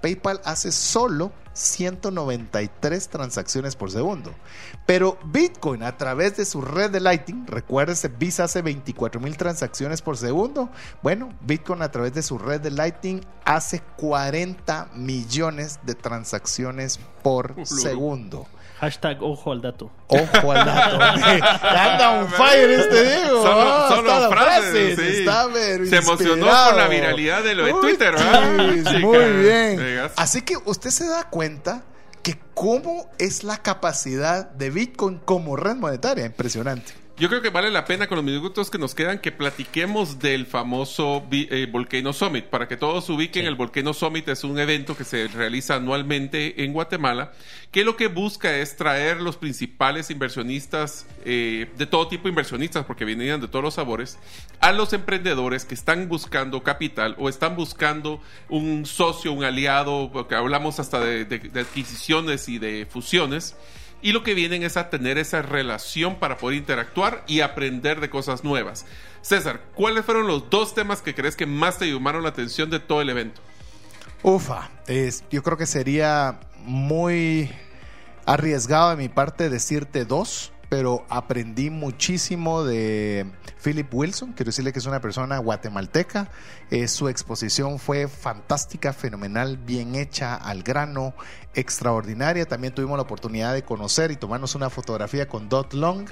[0.01, 4.33] PayPal hace solo 193 transacciones por segundo.
[4.85, 10.01] Pero Bitcoin a través de su red de Lightning, recuérdese, Visa hace 24 mil transacciones
[10.01, 10.69] por segundo.
[11.03, 17.55] Bueno, Bitcoin a través de su red de Lightning hace 40 millones de transacciones por
[17.65, 18.47] segundo.
[18.79, 19.91] Hashtag ojo al dato.
[20.07, 20.99] Ojo al dato.
[21.67, 23.41] Anda un fire este Diego.
[23.43, 24.95] Solo, Ah, solo está la frases.
[24.99, 25.19] sí.
[25.19, 25.47] está,
[25.89, 28.13] Se emocionó por la viralidad de lo de Uy, Twitter,
[29.01, 29.77] Muy bien.
[29.77, 30.13] vegas.
[30.15, 31.83] Así que usted se da cuenta
[32.23, 36.25] que cómo es la capacidad de Bitcoin como red monetaria.
[36.25, 36.93] Impresionante.
[37.19, 40.45] Yo creo que vale la pena con los minutos que nos quedan que platiquemos del
[40.45, 42.45] famoso eh, Volcano Summit.
[42.45, 46.71] Para que todos ubiquen, el Volcano Summit es un evento que se realiza anualmente en
[46.71, 47.33] Guatemala,
[47.71, 52.85] que lo que busca es traer los principales inversionistas, eh, de todo tipo de inversionistas,
[52.85, 54.17] porque vienen de todos los sabores,
[54.61, 60.35] a los emprendedores que están buscando capital o están buscando un socio, un aliado, porque
[60.35, 63.57] hablamos hasta de- de- de adquisiciones y de fusiones.
[64.01, 68.09] Y lo que vienen es a tener esa relación para poder interactuar y aprender de
[68.09, 68.85] cosas nuevas.
[69.21, 72.79] César, ¿cuáles fueron los dos temas que crees que más te llamaron la atención de
[72.79, 73.41] todo el evento?
[74.23, 77.49] Ufa, es, yo creo que sería muy
[78.25, 83.25] arriesgado de mi parte decirte dos, pero aprendí muchísimo de
[83.61, 84.33] Philip Wilson.
[84.33, 86.29] Quiero decirle que es una persona guatemalteca.
[86.69, 91.15] Eh, su exposición fue fantástica, fenomenal, bien hecha, al grano,
[91.55, 92.45] extraordinaria.
[92.45, 96.07] También tuvimos la oportunidad de conocer y tomarnos una fotografía con Dot Long.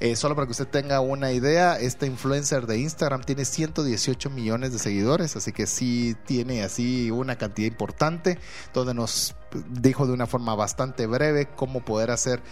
[0.00, 4.72] Eh, solo para que usted tenga una idea, este influencer de Instagram tiene 118 millones
[4.72, 8.38] de seguidores, así que sí tiene así una cantidad importante,
[8.74, 9.36] donde nos
[9.70, 12.42] dijo de una forma bastante breve cómo poder hacer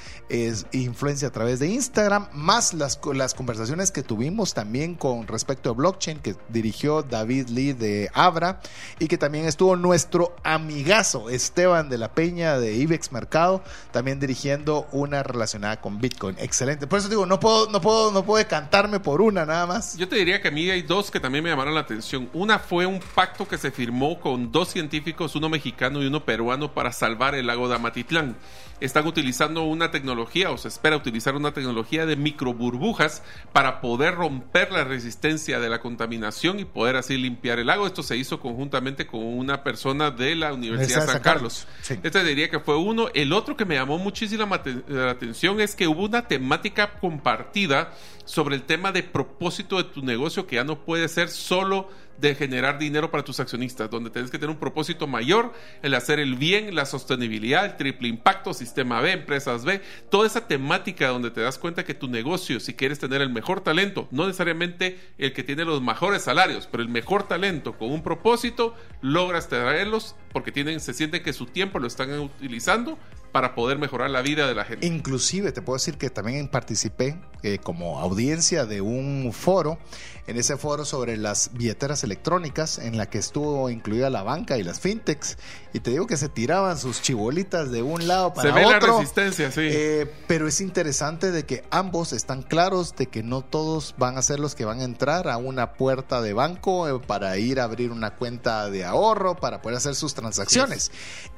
[0.70, 5.72] influencia a través de Instagram, más las, las conversaciones que tuvimos también con respecto a
[5.72, 8.60] blockchain que dirigió David Lee de Abra
[9.00, 14.86] y que también estuvo nuestro amigazo Esteban de la Peña de IBEX Mercado, también dirigiendo
[14.92, 16.36] una relacionada con Bitcoin.
[16.38, 16.86] Excelente.
[16.86, 19.96] Por eso digo, no puedo, no puedo, no puedo decantarme por una nada más.
[19.96, 22.30] Yo te diría que a mí hay dos que también me llamaron la atención.
[22.34, 26.72] Una fue un pacto que se firmó con dos científicos, uno mexicano y uno peruano,
[26.72, 28.36] para salvar el lago de Amatitlán.
[28.78, 33.22] Están utilizando una tecnología, o se espera utilizar una tecnología de microburbujas
[33.52, 37.86] para poder romper la resistencia de la contaminación y poder así limpiar el lago.
[37.86, 41.66] Esto se hizo conjuntamente con una persona de la Universidad de San Carlos.
[41.82, 41.98] Sí.
[42.02, 43.08] Este diría que fue uno.
[43.14, 44.46] El otro que me llamó muchísimo
[44.88, 47.92] la atención es que hubo una temática compartida
[48.24, 52.34] sobre el tema de propósito de tu negocio que ya no puede ser solo de
[52.34, 55.52] generar dinero para tus accionistas, donde tienes que tener un propósito mayor,
[55.82, 60.46] el hacer el bien, la sostenibilidad, el triple impacto, sistema B, empresas B, toda esa
[60.46, 64.26] temática donde te das cuenta que tu negocio, si quieres tener el mejor talento, no
[64.26, 69.48] necesariamente el que tiene los mejores salarios, pero el mejor talento con un propósito, logras
[69.48, 72.98] traerlos porque tienen, se sienten que su tiempo lo están utilizando
[73.32, 74.86] para poder mejorar la vida de la gente.
[74.86, 79.78] Inclusive te puedo decir que también participé eh, como audiencia de un foro,
[80.26, 84.62] en ese foro sobre las billeteras electrónicas, en la que estuvo incluida la banca y
[84.62, 85.38] las fintechs,
[85.72, 88.76] y te digo que se tiraban sus chibolitas de un lado para Se ve la
[88.76, 88.98] otro.
[88.98, 89.62] resistencia, sí.
[89.62, 94.22] Eh, pero es interesante de que ambos están claros de que no todos van a
[94.22, 97.64] ser los que van a entrar a una puerta de banco eh, para ir a
[97.64, 100.92] abrir una cuenta de ahorro, para poder hacer sus transacciones.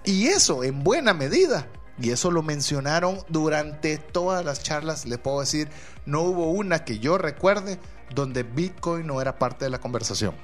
[0.05, 1.69] Y eso en buena medida.
[1.99, 5.07] Y eso lo mencionaron durante todas las charlas.
[5.07, 5.69] Le puedo decir,
[6.07, 7.79] no hubo una que yo recuerde
[8.15, 10.35] donde Bitcoin no era parte de la conversación.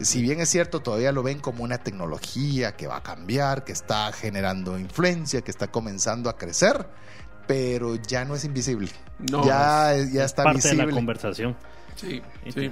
[0.00, 3.72] Si bien es cierto, todavía lo ven como una tecnología que va a cambiar, que
[3.72, 6.86] está generando influencia, que está comenzando a crecer,
[7.48, 8.90] pero ya no es invisible.
[9.18, 11.56] No, ya, ya está Parte de la conversación.
[11.96, 12.22] Sí,
[12.54, 12.70] sí.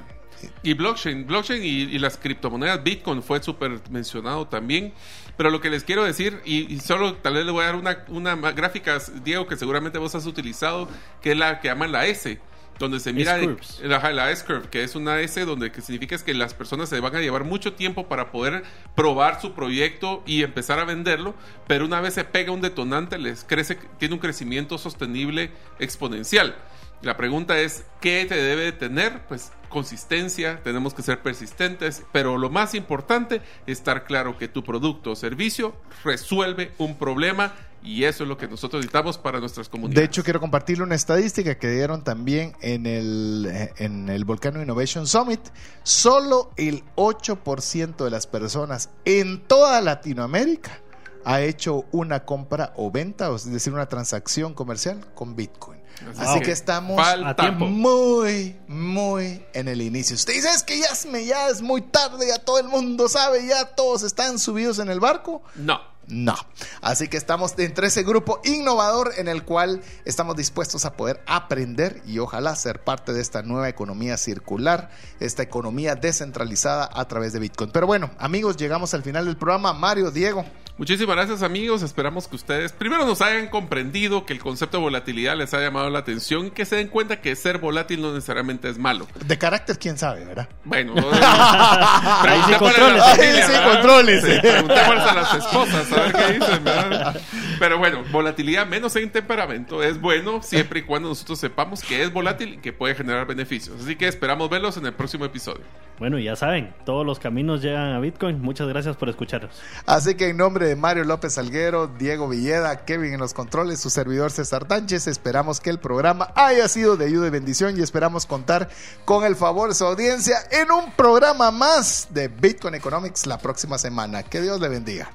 [0.62, 4.92] Y blockchain, blockchain y, y las criptomonedas, Bitcoin fue súper mencionado también.
[5.36, 7.76] Pero lo que les quiero decir, y, y solo tal vez le voy a dar
[7.76, 10.88] una, una gráfica, Diego, que seguramente vos has utilizado,
[11.20, 12.38] que es la que llaman la S,
[12.78, 13.38] donde se mira
[13.82, 17.00] la, la S-curve, que es una S donde que significa es que las personas se
[17.00, 18.64] van a llevar mucho tiempo para poder
[18.94, 21.34] probar su proyecto y empezar a venderlo,
[21.66, 26.54] pero una vez se pega un detonante, les crece, tiene un crecimiento sostenible exponencial.
[27.02, 29.20] La pregunta es, ¿qué te debe de tener?
[29.26, 33.36] Pues consistencia, tenemos que ser persistentes, pero lo más importante
[33.66, 37.52] es estar claro que tu producto o servicio resuelve un problema
[37.86, 40.00] y eso es lo que nosotros necesitamos para nuestras comunidades.
[40.00, 45.06] De hecho, quiero compartirle una estadística que dieron también en el, en el Volcano Innovation
[45.06, 45.40] Summit.
[45.84, 50.80] Solo el 8% de las personas en toda Latinoamérica
[51.24, 55.75] ha hecho una compra o venta, o es decir, una transacción comercial con Bitcoin.
[56.18, 57.30] Así que estamos Falta.
[57.30, 57.66] A tiempo.
[57.66, 60.16] muy, muy en el inicio.
[60.16, 63.46] Usted dice, es que ya es, ya es muy tarde, ya todo el mundo sabe,
[63.46, 65.42] ya todos están subidos en el barco.
[65.54, 65.80] No.
[66.08, 66.36] No.
[66.82, 72.00] Así que estamos entre ese grupo innovador en el cual estamos dispuestos a poder aprender
[72.06, 77.40] y ojalá ser parte de esta nueva economía circular, esta economía descentralizada a través de
[77.40, 77.70] Bitcoin.
[77.72, 79.72] Pero bueno, amigos, llegamos al final del programa.
[79.72, 80.44] Mario, Diego.
[80.78, 85.34] Muchísimas gracias amigos, esperamos que ustedes primero nos hayan comprendido que el concepto de volatilidad
[85.34, 88.68] les ha llamado la atención y que se den cuenta que ser volátil no necesariamente
[88.68, 89.06] es malo.
[89.24, 90.50] De carácter, quién sabe, ¿verdad?
[90.64, 93.02] Bueno, Ahí sí, controles.
[93.02, 94.22] familia, Ahí sí, controles.
[94.22, 97.20] Sí, a las esposas a ver qué dicen, ¿verdad?
[97.58, 102.12] Pero bueno, volatilidad menos en temperamento es bueno siempre y cuando nosotros sepamos que es
[102.12, 103.80] volátil y que puede generar beneficios.
[103.80, 105.64] Así que esperamos verlos en el próximo episodio.
[105.98, 108.42] Bueno, ya saben, todos los caminos llegan a Bitcoin.
[108.42, 109.58] Muchas gracias por escucharnos.
[109.86, 113.88] Así que en nombre de Mario López Salguero, Diego Villeda, Kevin en los controles, su
[113.88, 118.26] servidor César Tánchez, esperamos que el programa haya sido de ayuda y bendición y esperamos
[118.26, 118.68] contar
[119.04, 123.78] con el favor de su audiencia en un programa más de Bitcoin Economics la próxima
[123.78, 124.22] semana.
[124.22, 125.10] Que Dios le bendiga.